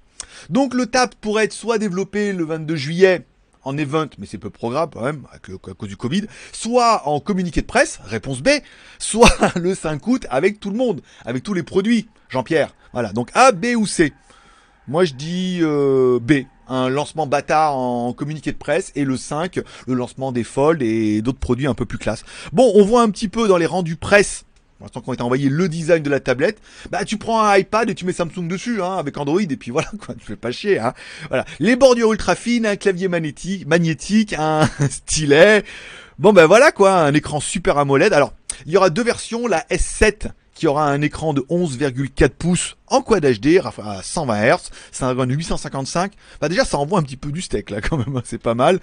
Donc 0.50 0.74
le 0.74 0.86
TAP 0.86 1.16
pourrait 1.16 1.46
être 1.46 1.54
soit 1.54 1.78
développé 1.78 2.34
le 2.34 2.44
22 2.44 2.76
juillet 2.76 3.26
en 3.64 3.78
event, 3.78 4.08
mais 4.18 4.26
c'est 4.26 4.38
peu 4.38 4.50
programme 4.50 4.90
quand 4.92 5.04
même, 5.04 5.24
à, 5.32 5.40
cause 5.40 5.90
du 5.90 5.98
Covid, 5.98 6.26
soit 6.52 7.08
en 7.08 7.20
communiqué 7.20 7.62
de 7.62 7.66
presse, 7.66 8.00
réponse 8.06 8.42
B, 8.42 8.50
soit 9.00 9.32
le 9.56 9.76
5 9.76 10.06
août 10.08 10.26
avec 10.30 10.60
tout 10.60 10.70
le 10.70 10.78
monde, 10.78 11.02
avec 11.26 11.44
tous 11.44 11.54
les 11.54 11.64
produits, 11.64 12.08
Jean-Pierre. 12.30 12.76
Voilà, 12.94 13.14
donc 13.14 13.30
A, 13.34 13.52
B 13.52 13.68
ou 13.76 13.86
C. 13.86 14.14
Moi 14.88 15.06
je 15.06 15.14
dis 15.14 15.60
euh, 15.62 16.20
B, 16.20 16.44
un 16.68 16.90
lancement 16.90 17.28
bâtard 17.28 17.78
en 17.78 18.14
communiqué 18.14 18.52
de 18.52 18.58
presse, 18.58 18.92
et 18.96 19.06
le 19.06 19.18
5, 19.18 19.60
le 19.88 19.94
lancement 19.94 20.32
des 20.32 20.44
Fold 20.44 20.82
et 20.82 21.22
d'autres 21.22 21.40
produits 21.40 21.68
un 21.68 21.74
peu 21.74 21.86
plus 21.86 21.98
classe. 21.98 22.24
Bon, 22.52 22.72
on 22.76 22.84
voit 22.84 23.02
un 23.02 23.10
petit 23.10 23.30
peu 23.30 23.48
dans 23.48 23.58
les 23.58 23.66
rendus 23.66 23.96
presse 23.96 24.46
pour 24.84 24.88
l'instant 24.88 25.00
qu'on 25.00 25.16
t'a 25.16 25.24
envoyé 25.24 25.48
le 25.48 25.70
design 25.70 26.04
de 26.04 26.10
la 26.10 26.20
tablette, 26.20 26.58
bah 26.92 27.06
tu 27.06 27.18
prends 27.18 27.42
un 27.42 27.58
iPad 27.58 27.90
et 27.90 27.96
tu 27.96 28.04
mets 28.04 28.12
Samsung 28.12 28.50
dessus, 28.50 28.82
hein, 28.82 28.98
avec 28.98 29.18
Android, 29.18 29.40
et 29.40 29.56
puis 29.56 29.72
voilà, 29.72 29.88
quoi, 30.06 30.14
tu 30.14 30.26
fais 30.26 30.36
pas 30.36 30.52
chier, 30.52 30.78
hein. 30.78 30.94
Voilà. 31.30 31.46
Les 31.60 31.78
bordures 31.78 32.12
ultra 32.12 32.36
fines, 32.36 32.66
un 32.66 32.76
clavier 32.76 33.08
magnétique, 33.08 33.66
magnétique, 33.66 34.36
un 34.38 34.68
stylet. 34.90 35.64
Bon 36.20 36.34
ben 36.34 36.48
voilà 36.48 36.74
quoi, 36.74 36.96
un 36.96 37.14
écran 37.14 37.40
super 37.40 37.78
AMOLED. 37.78 38.12
Alors, 38.12 38.34
il 38.66 38.74
y 38.74 38.78
aura 38.78 38.90
deux 38.90 39.04
versions, 39.04 39.48
la 39.48 39.62
S7 39.72 40.28
qui 40.54 40.68
aura 40.68 40.90
un 40.90 41.02
écran 41.02 41.34
de 41.34 41.42
11,4 41.42 42.30
pouces 42.30 42.78
en 42.88 43.02
Quad 43.02 43.26
HD 43.26 43.60
à 43.60 44.04
120 44.04 44.56
Hz, 44.56 44.70
c'est 44.92 45.04
un 45.04 45.14
855. 45.14 46.14
Bah 46.40 46.50
déjà 46.50 46.64
ça 46.64 46.78
envoie 46.78 47.00
un 47.00 47.04
petit 47.04 47.18
peu 47.18 47.32
du 47.32 47.42
steak 47.42 47.70
là 47.70 47.82
quand 47.90 47.98
même, 47.98 48.16
hein, 48.16 48.22
c'est 48.24 48.42
pas 48.42 48.54
mal. 48.54 48.80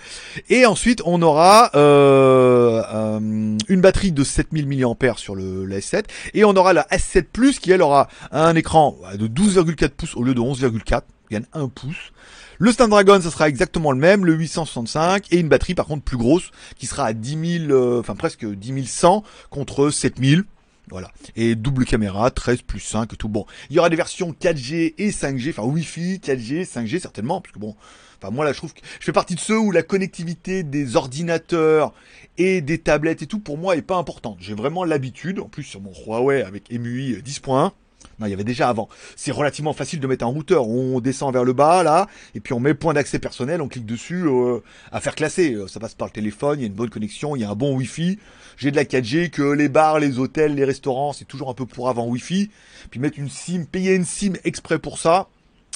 Et 0.49 0.67
ensuite 0.67 1.03
on 1.05 1.23
aura 1.23 1.71
euh, 1.75 2.83
euh, 2.93 3.57
une 3.69 3.81
batterie 3.81 4.13
de 4.13 4.25
7000 4.25 4.67
mAh 4.67 5.15
sur 5.17 5.35
le 5.35 5.69
S7 5.69 6.05
et 6.35 6.45
on 6.45 6.57
aura 6.57 6.73
la 6.73 6.83
S7 6.91 7.25
Plus 7.33 7.59
qui 7.61 7.71
elle 7.71 7.83
aura 7.83 8.09
un 8.33 8.57
écran 8.57 8.97
de 9.17 9.29
12,4 9.29 9.89
pouces 9.91 10.17
au 10.17 10.25
lieu 10.25 10.35
de 10.35 10.41
11,4, 10.41 11.03
gagne 11.31 11.45
1 11.53 11.69
pouce. 11.69 12.13
Le 12.59 12.73
Snapdragon, 12.73 13.19
ça 13.23 13.31
sera 13.31 13.49
exactement 13.49 13.91
le 13.91 13.99
même, 13.99 14.27
le 14.27 14.35
865, 14.35 15.33
et 15.33 15.39
une 15.39 15.49
batterie 15.49 15.75
par 15.75 15.87
contre 15.87 16.03
plus 16.03 16.19
grosse, 16.19 16.51
qui 16.77 16.85
sera 16.85 17.07
à 17.07 17.13
10 17.15 17.67
000, 17.69 17.73
euh, 17.73 18.01
enfin 18.01 18.15
presque 18.15 18.45
10 18.45 18.87
100 18.87 19.23
contre 19.49 19.89
7000. 19.89 20.45
Voilà. 20.91 21.11
Et 21.37 21.55
double 21.55 21.85
caméra, 21.85 22.31
13 22.31 22.63
plus 22.63 22.81
5 22.81 23.13
et 23.13 23.17
tout. 23.17 23.29
Bon, 23.29 23.47
il 23.71 23.77
y 23.77 23.79
aura 23.79 23.89
des 23.89 23.97
versions 23.97 24.33
4G 24.33 24.95
et 24.99 25.11
5G, 25.11 25.51
enfin 25.51 25.63
Wi-Fi, 25.63 26.19
4G, 26.19 26.65
5G 26.65 26.99
certainement, 26.99 27.41
parce 27.41 27.55
que 27.55 27.59
bon, 27.59 27.77
enfin 28.21 28.33
moi 28.33 28.45
là 28.45 28.53
je 28.53 28.59
trouve 28.59 28.75
que 28.75 28.81
je 28.99 29.05
fais 29.05 29.13
partie 29.13 29.35
de 29.35 29.41
ceux 29.41 29.59
où 29.59 29.71
la 29.71 29.83
connectivité 29.83 30.63
des 30.63 30.97
ordinateurs 30.97 31.95
et 32.39 32.61
des 32.61 32.79
tablettes 32.79 33.23
et 33.23 33.27
tout 33.27 33.39
pour 33.39 33.57
moi 33.57 33.77
est 33.77 33.83
pas 33.83 33.97
importante. 33.97 34.39
J'ai 34.41 34.55
vraiment 34.55 34.85
l'habitude, 34.85 35.39
en 35.39 35.49
plus 35.49 35.63
sur 35.63 35.81
mon 35.81 35.93
Huawei 35.93 36.43
avec 36.43 36.71
EMUI 36.73 37.15
10.1, 37.25 37.71
non, 38.21 38.27
il 38.27 38.31
y 38.31 38.35
avait 38.35 38.45
déjà 38.45 38.69
avant. 38.69 38.89
C'est 39.17 39.33
relativement 39.33 39.73
facile 39.73 39.99
de 39.99 40.07
mettre 40.07 40.25
un 40.25 40.29
routeur. 40.29 40.69
On 40.69 41.01
descend 41.01 41.33
vers 41.33 41.45
le 41.45 41.55
bas, 41.55 41.83
là, 41.83 42.07
et 42.35 42.41
puis 42.41 42.53
on 42.53 42.61
met 42.61 42.75
point 42.75 42.93
d'accès 42.93 43.19
personnel, 43.19 43.63
on 43.63 43.69
clique 43.69 43.87
dessus 43.87 44.27
euh, 44.27 44.61
à 44.93 45.01
faire 45.01 45.15
classer. 45.15 45.55
Euh, 45.55 45.67
ça 45.67 45.81
passe 45.81 45.95
par 45.95 46.09
le 46.09 46.13
téléphone, 46.13 46.59
il 46.59 46.63
y 46.63 46.65
a 46.65 46.69
une 46.69 46.75
bonne 46.75 46.91
connexion, 46.91 47.35
il 47.35 47.41
y 47.41 47.45
a 47.45 47.51
un 47.51 47.55
bon 47.55 47.75
Wi-Fi. 47.77 48.19
J'ai 48.59 48.71
de 48.71 48.77
la 48.77 48.85
4G, 48.85 49.31
que 49.31 49.43
les 49.43 49.71
bars, 49.71 49.99
les 49.99 50.19
hôtels, 50.19 50.55
les 50.55 50.67
restaurants, 50.67 51.15
c'est 51.15 51.25
toujours 51.25 51.49
un 51.49 51.55
peu 51.55 51.65
pour 51.65 51.89
avant 51.89 52.07
Wi-Fi. 52.07 52.51
Puis 52.91 53.01
mettre 53.01 53.19
une 53.19 53.31
SIM, 53.31 53.65
payer 53.65 53.95
une 53.95 54.05
SIM 54.05 54.35
exprès 54.45 54.79
pour 54.79 54.99
ça, 54.99 55.29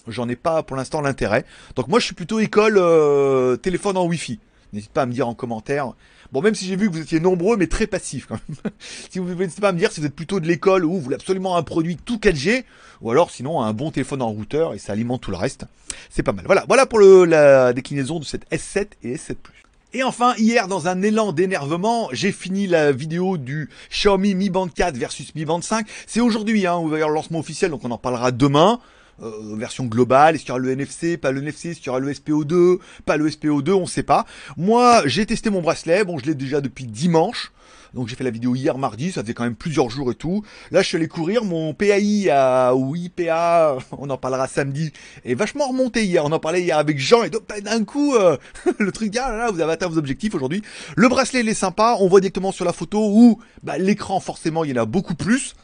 j'en 0.07 0.29
ai 0.29 0.37
pas 0.37 0.63
pour 0.63 0.77
l'instant 0.77 1.01
l'intérêt. 1.01 1.47
Donc 1.77 1.89
moi, 1.89 1.99
je 1.99 2.05
suis 2.05 2.15
plutôt 2.15 2.41
école 2.41 2.77
euh, 2.77 3.57
téléphone 3.57 3.97
en 3.97 4.05
Wi-Fi. 4.05 4.39
N'hésite 4.75 4.91
pas 4.91 5.03
à 5.03 5.07
me 5.07 5.13
dire 5.13 5.29
en 5.29 5.35
commentaire. 5.35 5.93
Bon, 6.33 6.43
même 6.43 6.55
si 6.55 6.67
j'ai 6.67 6.77
vu 6.77 6.89
que 6.89 6.95
vous 6.95 7.01
étiez 7.01 7.21
nombreux, 7.21 7.57
mais 7.57 7.69
très 7.69 7.87
passifs 7.87 8.27
quand 8.27 8.39
même. 8.49 8.73
si 9.11 9.21
vous 9.21 9.35
n'hésitez 9.35 9.61
pas 9.61 9.69
à 9.69 9.73
me 9.73 9.79
dire 9.79 9.93
si 9.93 10.01
vous 10.01 10.07
êtes 10.07 10.15
plutôt 10.15 10.41
de 10.41 10.47
l'école 10.47 10.85
ou 10.85 10.93
vous 10.93 11.01
voulez 11.01 11.15
absolument 11.15 11.57
un 11.57 11.63
produit 11.63 11.97
tout 11.97 12.17
4G, 12.17 12.65
ou 13.01 13.11
alors 13.11 13.31
sinon 13.31 13.63
un 13.63 13.73
bon 13.73 13.91
téléphone 13.91 14.21
en 14.21 14.31
routeur 14.31 14.75
et 14.75 14.79
ça 14.79 14.93
alimente 14.93 15.21
tout 15.21 15.31
le 15.31 15.37
reste. 15.37 15.65
C'est 16.11 16.25
pas 16.25 16.33
mal. 16.33 16.45
Voilà, 16.47 16.65
voilà 16.67 16.87
pour 16.87 16.99
le, 16.99 17.25
la 17.25 17.73
déclinaison 17.73 18.19
de 18.19 18.25
cette 18.25 18.51
S7 18.51 18.89
et 19.05 19.15
S7 19.15 19.37
Plus. 19.37 19.65
Et 19.97 20.03
enfin, 20.03 20.35
hier, 20.39 20.67
dans 20.67 20.89
un 20.89 21.03
élan 21.03 21.31
d'énervement, 21.31 22.09
j'ai 22.11 22.33
fini 22.33 22.67
la 22.67 22.91
vidéo 22.91 23.39
du 23.39 23.71
Xiaomi 23.91 24.35
Mi 24.35 24.51
Band 24.51 24.67
4 24.67 24.97
versus 24.97 25.33
Mi 25.37 25.45
Band 25.45 25.63
5. 25.63 25.87
C'est 26.09 26.19
aujourd'hui, 26.19 26.67
hein, 26.67 26.79
où 26.79 26.87
il 26.87 26.91
va 26.91 26.97
y 26.97 27.01
avoir 27.01 27.11
le 27.11 27.15
lancement 27.15 27.39
officiel, 27.39 27.71
donc 27.71 27.85
on 27.85 27.93
en 27.93 27.99
parlera 27.99 28.33
demain. 28.33 28.81
Euh, 29.23 29.55
version 29.57 29.85
globale, 29.85 30.35
est-ce 30.35 30.43
qu'il 30.43 30.49
y 30.49 30.53
aura 30.53 30.59
le 30.59 30.71
NFC, 30.71 31.17
pas 31.17 31.31
le 31.31 31.41
NFC, 31.41 31.71
est-ce 31.71 31.79
qu'il 31.79 31.87
y 31.87 31.91
aura 31.91 32.01
le 32.01 32.13
SPO2, 32.13 32.79
pas 33.05 33.17
le 33.17 33.29
SPO2, 33.31 33.71
on 33.71 33.87
sait 33.87 34.03
pas. 34.03 34.27
Moi, 34.57 35.03
j'ai 35.07 35.25
testé 35.25 35.51
mon 35.51 35.63
bracelet, 35.63 36.05
bon, 36.05 36.19
je 36.19 36.27
l'ai 36.27 36.35
déjà 36.35 36.61
depuis 36.61 36.85
dimanche. 36.85 37.53
Donc 37.95 38.09
j'ai 38.09 38.17
fait 38.17 38.25
la 38.25 38.31
vidéo 38.31 38.57
hier 38.57 38.77
mardi, 38.77 39.13
ça 39.13 39.23
faisait 39.23 39.35
quand 39.35 39.45
même 39.45 39.55
plusieurs 39.55 39.89
jours 39.89 40.11
et 40.11 40.17
tout. 40.17 40.43
Là 40.73 40.83
je 40.83 40.89
suis 40.89 40.97
allé 40.97 41.07
courir, 41.07 41.45
mon 41.45 41.75
PAI 41.75 42.29
à, 42.29 42.75
ou 42.75 42.97
IPA, 42.97 43.79
on 43.93 44.11
en 44.11 44.19
parlera 44.19 44.49
samedi, 44.49 44.93
est 45.25 45.35
vachement 45.35 45.69
remonté 45.69 46.05
hier. 46.05 46.25
On 46.25 46.33
en 46.33 46.41
parlait 46.41 46.61
hier 46.61 46.77
avec 46.77 46.99
Jean 46.99 47.23
et 47.23 47.31
d'un 47.31 47.85
coup 47.85 48.17
euh, 48.17 48.37
le 48.81 48.91
truc 48.91 49.17
ah 49.17 49.31
là, 49.31 49.37
là 49.37 49.51
vous 49.53 49.61
avez 49.61 49.73
atteint 49.73 49.87
vos 49.87 49.99
objectifs 49.99 50.35
aujourd'hui. 50.35 50.63
Le 50.97 51.09
bracelet 51.09 51.41
il 51.41 51.49
est 51.49 51.55
sympa, 51.55 51.97
on 52.01 52.09
voit 52.09 52.21
directement 52.21 52.51
sur 52.51 52.65
la 52.65 52.73
photo 52.73 52.99
où 53.01 53.39
bah, 53.63 53.79
l'écran 53.79 54.19
forcément 54.19 54.65
il 54.65 54.75
y 54.75 54.79
en 54.79 54.83
a 54.83 54.87
beaucoup 54.87 55.15
plus. 55.15 55.55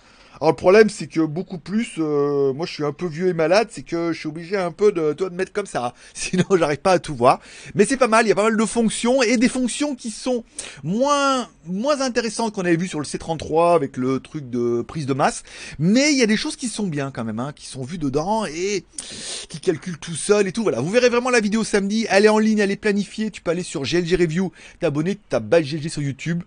Alors 0.40 0.52
le 0.52 0.56
problème 0.56 0.88
c'est 0.88 1.06
que 1.06 1.20
beaucoup 1.20 1.58
plus, 1.58 1.96
euh, 1.98 2.54
moi 2.54 2.64
je 2.64 2.72
suis 2.72 2.84
un 2.84 2.92
peu 2.92 3.06
vieux 3.06 3.28
et 3.28 3.34
malade, 3.34 3.68
c'est 3.70 3.82
que 3.82 4.12
je 4.12 4.18
suis 4.18 4.28
obligé 4.28 4.56
un 4.56 4.72
peu 4.72 4.90
de, 4.90 5.12
de 5.12 5.28
mettre 5.28 5.52
comme 5.52 5.66
ça, 5.66 5.92
sinon 6.14 6.44
j'arrive 6.56 6.78
pas 6.78 6.92
à 6.92 6.98
tout 6.98 7.14
voir. 7.14 7.40
Mais 7.74 7.84
c'est 7.84 7.98
pas 7.98 8.08
mal, 8.08 8.24
il 8.24 8.30
y 8.30 8.32
a 8.32 8.34
pas 8.34 8.44
mal 8.44 8.56
de 8.56 8.64
fonctions 8.64 9.22
et 9.22 9.36
des 9.36 9.48
fonctions 9.48 9.94
qui 9.94 10.10
sont 10.10 10.44
moins 10.82 11.46
moins 11.66 12.00
intéressantes 12.00 12.54
qu'on 12.54 12.64
avait 12.64 12.76
vu 12.76 12.88
sur 12.88 13.00
le 13.00 13.04
C33 13.04 13.74
avec 13.74 13.96
le 13.96 14.20
truc 14.20 14.48
de 14.48 14.82
prise 14.82 15.06
de 15.06 15.12
masse. 15.12 15.42
Mais 15.78 16.12
il 16.12 16.18
y 16.18 16.22
a 16.22 16.26
des 16.26 16.36
choses 16.36 16.56
qui 16.56 16.68
sont 16.68 16.86
bien 16.86 17.10
quand 17.10 17.24
même, 17.24 17.38
hein, 17.38 17.52
qui 17.54 17.66
sont 17.66 17.82
vues 17.82 17.98
dedans 17.98 18.46
et 18.46 18.84
qui 19.48 19.60
calculent 19.60 19.98
tout 19.98 20.14
seul 20.14 20.46
et 20.46 20.52
tout. 20.52 20.62
Voilà, 20.62 20.80
vous 20.80 20.90
verrez 20.90 21.10
vraiment 21.10 21.30
la 21.30 21.40
vidéo 21.40 21.64
samedi. 21.64 22.06
Elle 22.08 22.24
est 22.24 22.30
en 22.30 22.38
ligne, 22.38 22.58
elle 22.58 22.70
est 22.70 22.76
planifiée. 22.76 23.30
Tu 23.30 23.42
peux 23.42 23.50
aller 23.50 23.62
sur 23.62 23.82
GLG 23.82 24.16
Review, 24.16 24.52
t'abonner, 24.80 25.16
ta 25.16 25.40
badge 25.40 25.74
GLG 25.74 25.88
sur 25.88 26.02
YouTube 26.02 26.42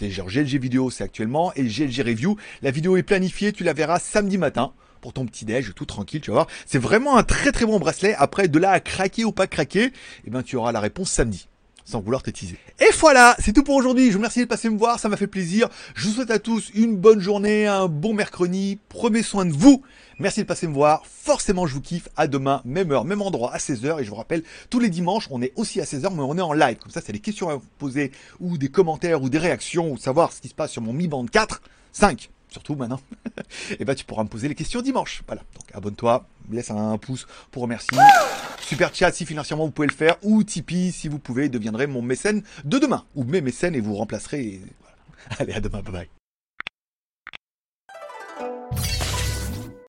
genre 0.00 0.28
GLG 0.28 0.58
vidéo, 0.58 0.90
c'est 0.90 1.04
actuellement, 1.04 1.52
et 1.54 1.64
GLG 1.64 2.02
review. 2.02 2.36
La 2.62 2.70
vidéo 2.70 2.96
est 2.96 3.02
planifiée, 3.02 3.52
tu 3.52 3.64
la 3.64 3.72
verras 3.72 3.98
samedi 3.98 4.38
matin 4.38 4.72
pour 5.00 5.12
ton 5.12 5.26
petit 5.26 5.44
déj, 5.44 5.72
tout 5.74 5.84
tranquille, 5.84 6.20
tu 6.20 6.30
vas 6.30 6.34
voir. 6.34 6.46
C'est 6.66 6.78
vraiment 6.78 7.16
un 7.16 7.22
très 7.22 7.52
très 7.52 7.66
bon 7.66 7.78
bracelet. 7.78 8.14
Après, 8.16 8.48
de 8.48 8.58
là 8.58 8.70
à 8.70 8.80
craquer 8.80 9.24
ou 9.24 9.32
pas 9.32 9.46
craquer, 9.46 9.92
eh 10.24 10.30
ben, 10.30 10.42
tu 10.42 10.56
auras 10.56 10.72
la 10.72 10.80
réponse 10.80 11.10
samedi 11.10 11.48
sans 11.88 12.00
vouloir 12.00 12.22
te 12.22 12.30
teaser. 12.30 12.58
Et 12.80 12.90
voilà, 13.00 13.34
c'est 13.38 13.54
tout 13.54 13.62
pour 13.62 13.74
aujourd'hui. 13.74 14.08
Je 14.08 14.12
vous 14.12 14.18
remercie 14.18 14.40
de 14.40 14.44
passer 14.44 14.68
me 14.68 14.76
voir, 14.76 15.00
ça 15.00 15.08
m'a 15.08 15.16
fait 15.16 15.26
plaisir. 15.26 15.68
Je 15.94 16.06
vous 16.06 16.14
souhaite 16.14 16.30
à 16.30 16.38
tous 16.38 16.70
une 16.74 16.96
bonne 16.96 17.20
journée, 17.20 17.66
un 17.66 17.88
bon 17.88 18.12
mercredi. 18.12 18.78
Prenez 18.90 19.22
soin 19.22 19.46
de 19.46 19.52
vous. 19.52 19.82
Merci 20.18 20.40
de 20.40 20.46
passer 20.46 20.66
me 20.66 20.74
voir. 20.74 21.06
Forcément, 21.06 21.66
je 21.66 21.72
vous 21.72 21.80
kiffe. 21.80 22.10
À 22.16 22.26
demain, 22.26 22.60
même 22.66 22.92
heure, 22.92 23.06
même 23.06 23.22
endroit, 23.22 23.54
à 23.54 23.58
16h. 23.58 24.00
Et 24.00 24.04
je 24.04 24.10
vous 24.10 24.16
rappelle, 24.16 24.42
tous 24.68 24.80
les 24.80 24.90
dimanches, 24.90 25.28
on 25.30 25.40
est 25.40 25.52
aussi 25.56 25.80
à 25.80 25.84
16h, 25.84 26.14
mais 26.14 26.20
on 26.20 26.36
est 26.36 26.42
en 26.42 26.52
live. 26.52 26.76
Comme 26.76 26.92
ça, 26.92 27.00
c'est 27.04 27.12
des 27.12 27.20
questions 27.20 27.48
à 27.48 27.54
vous 27.54 27.66
poser, 27.78 28.12
ou 28.38 28.58
des 28.58 28.68
commentaires, 28.68 29.22
ou 29.22 29.30
des 29.30 29.38
réactions, 29.38 29.90
ou 29.90 29.96
savoir 29.96 30.32
ce 30.32 30.42
qui 30.42 30.48
se 30.48 30.54
passe 30.54 30.72
sur 30.72 30.82
mon 30.82 30.92
Mi 30.92 31.08
Band 31.08 31.24
4, 31.26 31.62
5 31.92 32.30
surtout 32.50 32.76
maintenant, 32.76 32.98
et 33.72 33.76
eh 33.80 33.84
ben 33.84 33.94
tu 33.94 34.06
pourras 34.06 34.24
me 34.24 34.28
poser 34.30 34.48
les 34.48 34.54
questions 34.54 34.80
dimanche. 34.80 35.22
Voilà, 35.26 35.42
donc 35.54 35.66
abonne-toi, 35.74 36.26
laisse 36.56 36.70
un 36.70 36.98
pouce 36.98 37.26
pour 37.50 37.62
remercier. 37.62 37.98
Super 38.60 38.94
chat 38.94 39.12
si 39.12 39.24
financièrement 39.24 39.64
vous 39.64 39.70
pouvez 39.70 39.88
le 39.88 39.94
faire, 39.94 40.16
ou 40.22 40.44
Tipeee 40.44 40.92
si 40.92 41.08
vous 41.08 41.18
pouvez, 41.18 41.48
deviendrez 41.48 41.86
mon 41.86 42.02
mécène 42.02 42.42
de 42.64 42.78
demain, 42.78 43.04
ou 43.14 43.24
mes 43.24 43.40
mécènes 43.40 43.74
et 43.74 43.80
vous 43.80 43.94
remplacerez. 43.94 44.60
Allez, 45.38 45.54
à 45.54 45.60
demain, 45.60 45.82
bye 45.82 45.92
bye. 45.92 46.08